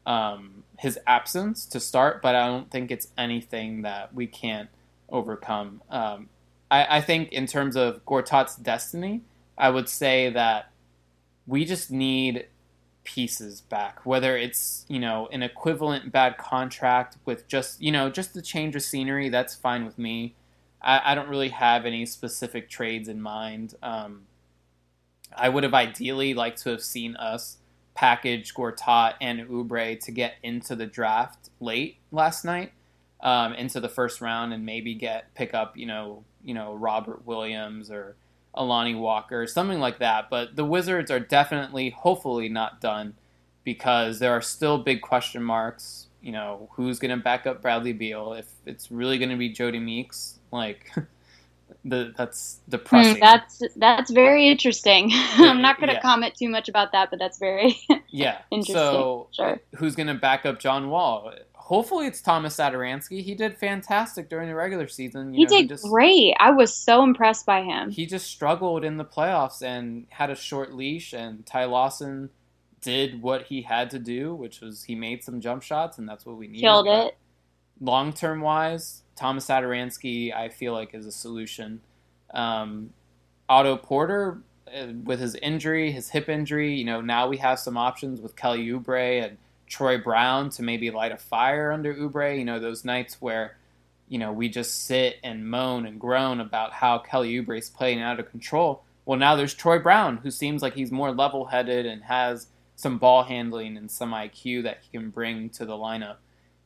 um, 0.05 0.63
his 0.77 0.99
absence 1.07 1.65
to 1.65 1.79
start, 1.79 2.21
but 2.21 2.35
I 2.35 2.47
don't 2.47 2.69
think 2.69 2.91
it's 2.91 3.07
anything 3.17 3.81
that 3.81 4.13
we 4.13 4.27
can't 4.27 4.69
overcome. 5.09 5.81
Um, 5.89 6.29
I, 6.69 6.97
I, 6.97 7.01
think 7.01 7.31
in 7.31 7.47
terms 7.47 7.75
of 7.75 8.05
Gortat's 8.05 8.55
destiny, 8.55 9.21
I 9.57 9.71
would 9.71 9.89
say 9.89 10.29
that 10.29 10.71
we 11.47 11.65
just 11.65 11.89
need 11.89 12.45
pieces 13.03 13.61
back. 13.61 14.05
Whether 14.05 14.37
it's 14.37 14.85
you 14.87 14.99
know 14.99 15.27
an 15.31 15.43
equivalent 15.43 16.11
bad 16.11 16.37
contract 16.37 17.17
with 17.25 17.47
just 17.47 17.81
you 17.81 17.91
know 17.91 18.09
just 18.09 18.33
the 18.33 18.41
change 18.41 18.75
of 18.75 18.83
scenery, 18.83 19.29
that's 19.29 19.55
fine 19.55 19.85
with 19.85 19.97
me. 19.97 20.35
I, 20.85 21.11
I 21.11 21.15
don't 21.15 21.27
really 21.27 21.49
have 21.49 21.85
any 21.85 22.05
specific 22.05 22.69
trades 22.69 23.09
in 23.09 23.21
mind. 23.21 23.73
Um, 23.81 24.27
I 25.35 25.49
would 25.49 25.63
have 25.63 25.73
ideally 25.73 26.33
liked 26.33 26.61
to 26.63 26.69
have 26.69 26.81
seen 26.81 27.15
us 27.15 27.57
package 27.95 28.53
Gortat 28.53 29.15
and 29.19 29.39
Oubre 29.49 29.99
to 29.99 30.11
get 30.11 30.35
into 30.43 30.75
the 30.75 30.85
draft 30.85 31.49
late 31.59 31.97
last 32.11 32.45
night, 32.45 32.71
um, 33.21 33.53
into 33.53 33.79
the 33.79 33.89
first 33.89 34.21
round, 34.21 34.53
and 34.53 34.65
maybe 34.65 34.93
get 34.93 35.33
pick 35.33 35.53
up 35.53 35.75
you 35.75 35.87
know 35.87 36.23
you 36.43 36.53
know 36.53 36.75
Robert 36.75 37.25
Williams 37.25 37.89
or 37.89 38.15
Lonnie 38.55 38.95
Walker, 38.95 39.45
something 39.47 39.79
like 39.79 39.99
that. 39.99 40.29
But 40.29 40.55
the 40.55 40.65
Wizards 40.65 41.11
are 41.11 41.19
definitely, 41.19 41.89
hopefully, 41.89 42.47
not 42.47 42.79
done 42.79 43.15
because 43.63 44.19
there 44.19 44.31
are 44.31 44.41
still 44.41 44.77
big 44.77 45.01
question 45.01 45.43
marks. 45.43 46.07
You 46.21 46.31
know, 46.31 46.69
who's 46.73 46.99
going 46.99 47.15
to 47.15 47.23
back 47.23 47.45
up 47.45 47.61
Bradley 47.61 47.93
Beal? 47.93 48.33
If 48.33 48.47
it's 48.65 48.91
really 48.91 49.17
going 49.17 49.29
to 49.29 49.35
be 49.35 49.49
Jody 49.49 49.79
Meeks, 49.79 50.39
like 50.51 50.91
the 51.85 52.13
that's 52.17 52.59
depressing. 52.69 53.15
Mm, 53.15 53.19
that's 53.19 53.61
that's 53.75 54.11
very 54.11 54.47
interesting. 54.47 55.11
I'm 55.13 55.61
not 55.61 55.77
going 55.77 55.89
to 55.89 55.95
yeah. 55.95 56.01
comment 56.01 56.35
too 56.35 56.49
much 56.49 56.69
about 56.69 56.91
that, 56.91 57.09
but 57.09 57.19
that's 57.19 57.37
very 57.37 57.77
yeah 58.09 58.39
interesting. 58.51 58.75
So 58.75 59.27
sure. 59.31 59.59
who's 59.75 59.95
going 59.95 60.07
to 60.07 60.15
back 60.15 60.45
up 60.45 60.59
John 60.59 60.89
Wall? 60.89 61.31
Hopefully 61.53 62.05
it's 62.05 62.21
Thomas 62.21 62.55
Satoransky. 62.55 63.23
He 63.23 63.33
did 63.33 63.57
fantastic 63.57 64.29
during 64.29 64.47
the 64.47 64.53
regular 64.53 64.87
season. 64.87 65.33
You 65.33 65.39
he 65.39 65.43
know, 65.45 65.49
did 65.49 65.61
he 65.61 65.67
just, 65.67 65.83
great. 65.85 66.35
I 66.39 66.51
was 66.51 66.75
so 66.75 67.03
impressed 67.03 67.43
by 67.47 67.63
him. 67.63 67.89
He 67.89 68.05
just 68.05 68.27
struggled 68.27 68.85
in 68.85 68.97
the 68.97 69.05
playoffs 69.05 69.63
and 69.63 70.05
had 70.09 70.29
a 70.29 70.35
short 70.35 70.75
leash. 70.75 71.11
And 71.11 71.43
Ty 71.43 71.65
Lawson 71.65 72.29
did 72.81 73.19
what 73.23 73.47
he 73.47 73.63
had 73.63 73.89
to 73.89 73.97
do, 73.97 74.35
which 74.35 74.61
was 74.61 74.83
he 74.83 74.93
made 74.93 75.23
some 75.23 75.41
jump 75.41 75.63
shots, 75.63 75.97
and 75.97 76.07
that's 76.07 76.23
what 76.23 76.37
we 76.37 76.47
needed. 76.47 76.61
Killed 76.61 76.87
it. 76.87 77.17
Long 77.81 78.13
term 78.13 78.41
wise, 78.41 79.01
Thomas 79.15 79.47
Satoransky, 79.47 80.35
I 80.35 80.49
feel 80.49 80.73
like, 80.73 80.93
is 80.93 81.05
a 81.05 81.11
solution. 81.11 81.81
Um, 82.33 82.91
Otto 83.47 83.77
Porter, 83.77 84.41
uh, 84.67 84.87
with 85.03 85.19
his 85.19 85.35
injury, 85.35 85.91
his 85.91 86.09
hip 86.09 86.27
injury, 86.27 86.75
you 86.75 86.85
know, 86.85 87.01
now 87.01 87.27
we 87.27 87.37
have 87.37 87.59
some 87.59 87.77
options 87.77 88.19
with 88.19 88.35
Kelly 88.35 88.65
Oubre 88.67 89.23
and 89.23 89.37
Troy 89.67 89.97
Brown 89.97 90.49
to 90.51 90.63
maybe 90.63 90.91
light 90.91 91.11
a 91.11 91.17
fire 91.17 91.71
under 91.71 91.93
Oubre. 91.93 92.37
You 92.37 92.45
know, 92.45 92.59
those 92.59 92.83
nights 92.83 93.21
where, 93.21 93.57
you 94.09 94.17
know, 94.17 94.31
we 94.31 94.49
just 94.49 94.85
sit 94.85 95.17
and 95.23 95.49
moan 95.49 95.85
and 95.85 95.99
groan 95.99 96.39
about 96.39 96.73
how 96.73 96.99
Kelly 96.99 97.33
Oubre 97.35 97.57
is 97.57 97.69
playing 97.69 98.01
out 98.01 98.19
of 98.19 98.29
control. 98.29 98.83
Well, 99.05 99.19
now 99.19 99.35
there's 99.35 99.53
Troy 99.53 99.79
Brown, 99.79 100.17
who 100.17 100.31
seems 100.31 100.61
like 100.61 100.73
he's 100.73 100.91
more 100.91 101.11
level 101.11 101.45
headed 101.45 101.85
and 101.85 102.03
has 102.03 102.47
some 102.75 102.97
ball 102.97 103.23
handling 103.23 103.77
and 103.77 103.89
some 103.89 104.11
IQ 104.11 104.63
that 104.63 104.79
he 104.81 104.97
can 104.97 105.09
bring 105.09 105.49
to 105.51 105.65
the 105.65 105.73
lineup. 105.73 106.17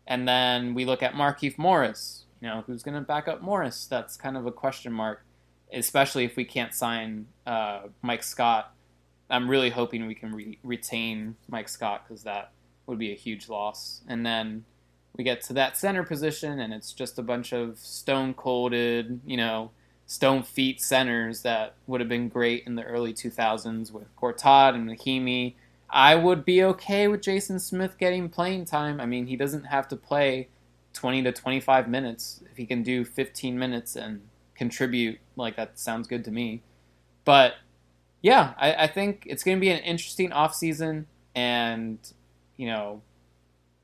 And 0.07 0.27
then 0.27 0.73
we 0.73 0.85
look 0.85 1.03
at 1.03 1.13
Markieff 1.13 1.57
Morris, 1.57 2.25
you 2.41 2.47
know, 2.47 2.63
who's 2.65 2.83
going 2.83 2.95
to 2.95 3.01
back 3.01 3.27
up 3.27 3.41
Morris? 3.41 3.85
That's 3.85 4.17
kind 4.17 4.37
of 4.37 4.45
a 4.45 4.51
question 4.51 4.93
mark, 4.93 5.23
especially 5.73 6.25
if 6.25 6.35
we 6.35 6.45
can't 6.45 6.73
sign 6.73 7.27
uh, 7.45 7.81
Mike 8.01 8.23
Scott. 8.23 8.73
I'm 9.29 9.49
really 9.49 9.69
hoping 9.69 10.07
we 10.07 10.15
can 10.15 10.33
re- 10.33 10.59
retain 10.63 11.35
Mike 11.47 11.69
Scott 11.69 12.05
because 12.07 12.23
that 12.23 12.51
would 12.87 12.97
be 12.97 13.11
a 13.11 13.15
huge 13.15 13.49
loss. 13.49 14.01
And 14.07 14.25
then 14.25 14.65
we 15.15 15.23
get 15.23 15.41
to 15.43 15.53
that 15.53 15.77
center 15.77 16.03
position, 16.03 16.59
and 16.59 16.73
it's 16.73 16.93
just 16.93 17.19
a 17.19 17.23
bunch 17.23 17.53
of 17.53 17.77
stone 17.77 18.33
colded, 18.33 19.19
you 19.25 19.37
know, 19.37 19.71
stone 20.07 20.41
feet 20.41 20.81
centers 20.81 21.43
that 21.43 21.75
would 21.85 21.99
have 21.99 22.09
been 22.09 22.29
great 22.29 22.63
in 22.65 22.75
the 22.75 22.83
early 22.83 23.13
2000s 23.13 23.91
with 23.91 24.15
Gortat 24.15 24.73
and 24.73 24.89
Mahinmi. 24.89 25.53
I 25.89 26.15
would 26.15 26.45
be 26.45 26.63
okay 26.63 27.07
with 27.07 27.21
Jason 27.21 27.59
Smith 27.59 27.97
getting 27.97 28.29
playing 28.29 28.65
time. 28.65 28.99
I 28.99 29.05
mean, 29.05 29.27
he 29.27 29.35
doesn't 29.35 29.65
have 29.65 29.87
to 29.89 29.95
play 29.95 30.47
20 30.99 31.23
to 31.23 31.31
25 31.31 31.87
minutes. 31.87 32.43
If 32.51 32.57
he 32.57 32.65
can 32.65 32.83
do 32.83 33.05
15 33.05 33.57
minutes 33.57 33.95
and 33.95 34.21
contribute, 34.53 35.19
like 35.37 35.55
that 35.55 35.79
sounds 35.79 36.07
good 36.07 36.25
to 36.25 36.31
me. 36.31 36.61
But 37.23 37.53
yeah, 38.21 38.53
I, 38.57 38.73
I 38.73 38.87
think 38.87 39.23
it's 39.25 39.41
going 39.41 39.55
to 39.55 39.61
be 39.61 39.69
an 39.69 39.79
interesting 39.79 40.31
offseason. 40.31 41.05
And, 41.33 41.99
you 42.57 42.67
know, 42.67 43.01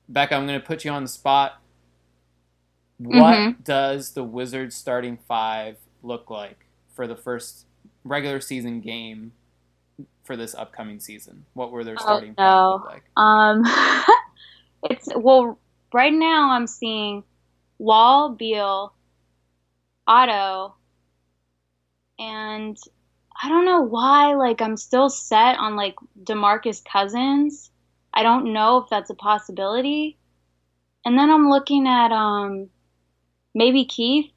Becca, 0.10 0.36
I'm 0.36 0.45
going 0.45 0.60
to 0.60 0.65
put 0.65 0.84
you 0.84 0.91
on 0.91 1.04
the 1.04 1.10
spot. 1.10 1.62
What 2.97 3.38
mm-hmm. 3.38 3.62
does 3.63 4.12
the 4.12 4.25
Wizards 4.25 4.75
starting 4.75 5.17
five 5.25 5.78
look 6.04 6.30
like 6.30 6.65
for 6.93 7.08
the 7.08 7.15
first 7.15 7.65
regular 8.04 8.41
season 8.41 8.82
game 8.82 9.32
for 10.25 10.36
this 10.36 10.54
upcoming 10.54 10.99
season? 10.99 11.45
What 11.54 11.71
were 11.71 11.86
their 11.86 11.97
starting 11.97 12.36
oh, 12.38 12.43
no. 12.43 12.84
five 12.84 12.93
like? 12.93 13.04
Um, 13.15 13.63
it's 14.89 15.08
well, 15.15 15.58
right 15.95 16.13
now 16.13 16.51
I'm 16.51 16.67
seeing 16.67 17.23
Wall, 17.79 18.29
Beal, 18.29 18.93
Otto, 20.05 20.75
and 22.19 22.77
I 23.41 23.47
don't 23.47 23.63
know 23.63 23.81
why. 23.81 24.36
Like 24.36 24.62
I'm 24.62 24.75
still 24.75 25.10
set 25.10 25.58
on 25.58 25.77
like 25.77 25.95
Demarcus 26.21 26.84
Cousins. 26.84 27.71
I 28.13 28.23
don't 28.23 28.51
know 28.51 28.77
if 28.77 28.89
that's 28.89 29.10
a 29.10 29.15
possibility. 29.15 30.17
And 31.05 31.17
then 31.17 31.29
I'm 31.29 31.49
looking 31.49 31.88
at 31.88 32.12
um 32.12 32.69
maybe 33.53 33.86
Keith. 33.86 34.31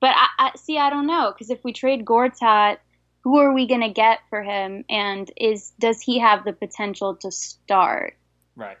But 0.00 0.14
I, 0.14 0.28
I 0.38 0.50
see. 0.56 0.78
I 0.78 0.90
don't 0.90 1.08
know 1.08 1.32
because 1.32 1.50
if 1.50 1.64
we 1.64 1.72
trade 1.72 2.04
Gortat, 2.04 2.78
who 3.22 3.38
are 3.38 3.52
we 3.52 3.66
going 3.66 3.80
to 3.80 3.88
get 3.88 4.20
for 4.30 4.42
him? 4.42 4.84
And 4.88 5.28
is 5.36 5.72
does 5.80 6.00
he 6.00 6.20
have 6.20 6.44
the 6.44 6.52
potential 6.52 7.16
to 7.16 7.32
start? 7.32 8.16
Right. 8.54 8.78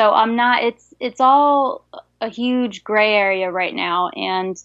So 0.00 0.14
I'm 0.14 0.34
not. 0.34 0.64
It's 0.64 0.94
it's 0.98 1.20
all 1.20 1.84
a 2.22 2.30
huge 2.30 2.84
gray 2.84 3.12
area 3.12 3.50
right 3.50 3.74
now, 3.74 4.08
and 4.16 4.56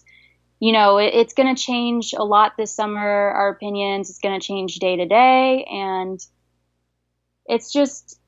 you 0.60 0.72
know 0.72 0.96
it, 0.96 1.12
it's 1.12 1.34
going 1.34 1.54
to 1.54 1.62
change 1.62 2.14
a 2.16 2.24
lot 2.24 2.56
this 2.56 2.72
summer. 2.72 3.02
Our 3.02 3.50
opinions. 3.50 4.08
It's 4.08 4.18
going 4.18 4.40
to 4.40 4.46
change 4.46 4.76
day 4.76 4.96
to 4.96 5.04
day, 5.04 5.64
and 5.64 6.18
it's 7.44 7.70
just 7.70 8.18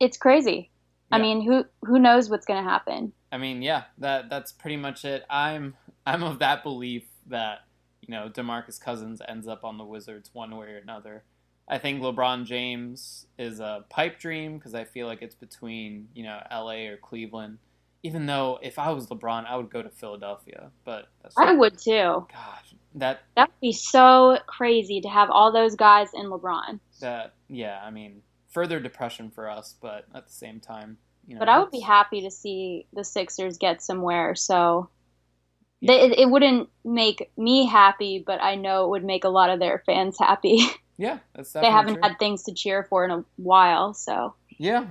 it's 0.00 0.16
crazy. 0.16 0.70
Yeah. 1.10 1.18
I 1.18 1.20
mean, 1.20 1.42
who 1.42 1.66
who 1.82 1.98
knows 1.98 2.30
what's 2.30 2.46
going 2.46 2.64
to 2.64 2.70
happen? 2.70 3.12
I 3.30 3.36
mean, 3.36 3.60
yeah, 3.60 3.82
that 3.98 4.30
that's 4.30 4.50
pretty 4.50 4.78
much 4.78 5.04
it. 5.04 5.22
I'm 5.28 5.74
I'm 6.06 6.22
of 6.22 6.38
that 6.38 6.62
belief 6.62 7.02
that 7.26 7.58
you 8.00 8.14
know 8.14 8.30
Demarcus 8.30 8.80
Cousins 8.80 9.20
ends 9.28 9.46
up 9.46 9.66
on 9.66 9.76
the 9.76 9.84
Wizards 9.84 10.30
one 10.32 10.56
way 10.56 10.68
or 10.68 10.78
another. 10.78 11.24
I 11.68 11.78
think 11.78 12.02
LeBron 12.02 12.44
James 12.44 13.26
is 13.38 13.60
a 13.60 13.84
pipe 13.88 14.18
dream 14.18 14.58
because 14.58 14.74
I 14.74 14.84
feel 14.84 15.06
like 15.06 15.22
it's 15.22 15.34
between 15.34 16.08
you 16.14 16.24
know 16.24 16.40
L.A. 16.50 16.88
or 16.88 16.96
Cleveland. 16.96 17.58
Even 18.02 18.26
though 18.26 18.58
if 18.62 18.78
I 18.78 18.90
was 18.90 19.06
LeBron, 19.06 19.46
I 19.46 19.56
would 19.56 19.70
go 19.70 19.82
to 19.82 19.88
Philadelphia, 19.88 20.70
but 20.84 21.08
I 21.38 21.54
would 21.54 21.78
too. 21.78 22.26
God, 22.30 22.62
that 22.96 23.22
that 23.34 23.48
would 23.48 23.60
be 23.60 23.72
so 23.72 24.38
crazy 24.46 25.00
to 25.00 25.08
have 25.08 25.30
all 25.30 25.52
those 25.52 25.74
guys 25.74 26.08
in 26.12 26.26
LeBron. 26.26 26.80
That 27.00 27.34
yeah, 27.48 27.80
I 27.82 27.90
mean 27.90 28.22
further 28.50 28.78
depression 28.78 29.30
for 29.30 29.50
us, 29.50 29.74
but 29.80 30.06
at 30.14 30.26
the 30.26 30.32
same 30.32 30.60
time, 30.60 30.98
you 31.26 31.34
know. 31.34 31.40
But 31.40 31.48
I 31.48 31.58
would 31.58 31.70
be 31.70 31.80
happy 31.80 32.20
to 32.22 32.30
see 32.30 32.86
the 32.92 33.04
Sixers 33.04 33.56
get 33.56 33.82
somewhere. 33.82 34.34
So 34.34 34.90
they, 35.82 36.00
it, 36.00 36.18
it 36.18 36.30
wouldn't 36.30 36.68
make 36.84 37.30
me 37.36 37.66
happy, 37.66 38.22
but 38.24 38.40
I 38.42 38.54
know 38.54 38.84
it 38.84 38.90
would 38.90 39.04
make 39.04 39.24
a 39.24 39.28
lot 39.28 39.50
of 39.50 39.58
their 39.58 39.82
fans 39.84 40.18
happy. 40.20 40.60
Yeah, 40.96 41.18
that's 41.34 41.52
they 41.52 41.70
haven't 41.70 41.94
true. 41.94 42.02
had 42.02 42.18
things 42.18 42.44
to 42.44 42.52
cheer 42.52 42.84
for 42.84 43.04
in 43.04 43.10
a 43.10 43.24
while, 43.36 43.94
so 43.94 44.34
Yeah. 44.58 44.86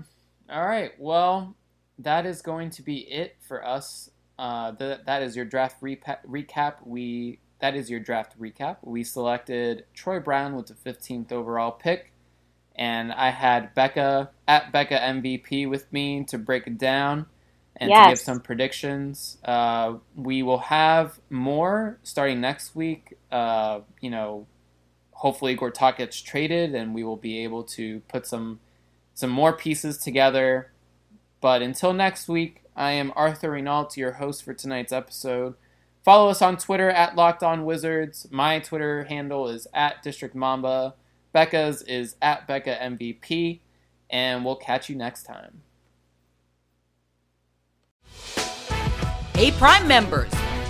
All 0.50 0.66
right. 0.66 0.92
Well, 1.00 1.56
that 2.00 2.26
is 2.26 2.42
going 2.42 2.70
to 2.72 2.82
be 2.82 2.98
it 2.98 3.38
for 3.48 3.66
us. 3.66 4.10
Uh, 4.38 4.72
that 4.72 5.06
that 5.06 5.22
is 5.22 5.36
your 5.36 5.46
draft 5.46 5.82
repa- 5.82 6.26
recap. 6.28 6.76
We 6.84 7.40
that 7.60 7.76
is 7.76 7.90
your 7.90 8.00
draft 8.00 8.40
recap. 8.40 8.78
We 8.82 9.04
selected 9.04 9.86
Troy 9.94 10.20
Brown 10.20 10.56
with 10.56 10.68
the 10.68 10.74
15th 10.74 11.32
overall 11.32 11.72
pick, 11.72 12.12
and 12.76 13.14
I 13.14 13.30
had 13.30 13.74
Becca 13.74 14.32
at 14.48 14.72
Becca 14.72 14.96
MVP 15.00 15.70
with 15.70 15.92
me 15.94 16.26
to 16.26 16.38
break 16.38 16.68
it 16.68 16.78
down 16.78 17.28
and 17.78 17.90
to 17.90 18.10
give 18.10 18.20
some 18.20 18.40
predictions. 18.40 19.38
Uh, 19.46 19.96
we 20.16 20.44
will 20.44 20.60
have 20.60 21.20
more 21.30 22.00
starting 22.04 22.42
next 22.42 22.76
week. 22.76 23.18
Uh, 23.32 23.82
you 24.02 24.10
know, 24.10 24.48
hopefully 25.24 25.56
Gortat 25.56 25.96
gets 25.96 26.22
traded, 26.22 26.76
and 26.76 26.94
we 26.94 27.02
will 27.02 27.16
be 27.16 27.44
able 27.46 27.64
to 27.64 28.02
put 28.10 28.28
some 28.28 28.60
some 29.14 29.30
more 29.30 29.54
pieces 29.54 29.98
together. 29.98 30.72
But 31.40 31.62
until 31.62 31.94
next 31.94 32.28
week, 32.28 32.64
I 32.76 32.92
am 32.92 33.14
Arthur 33.16 33.52
Reinaltt, 33.52 33.96
your 33.96 34.14
host 34.14 34.44
for 34.44 34.54
tonight's 34.54 34.92
episode. 34.92 35.56
Follow 36.04 36.30
us 36.30 36.42
on 36.42 36.58
Twitter 36.58 36.90
at 36.90 37.16
Locked 37.16 37.42
On 37.42 37.64
Wizards. 37.64 38.28
My 38.32 38.60
Twitter 38.60 39.06
handle 39.06 39.48
is 39.48 39.66
at 39.74 40.04
District 40.04 40.36
Mamba. 40.36 40.96
Becca's 41.32 41.82
is 41.84 42.16
at 42.22 42.46
Becca 42.46 42.78
MVP. 42.82 43.60
And 44.10 44.44
we'll 44.44 44.58
catch 44.58 44.90
you 44.90 44.96
next 44.98 45.24
time. 45.24 45.62
Hey, 49.36 49.52
Prime 49.52 49.88
members, 49.88 50.32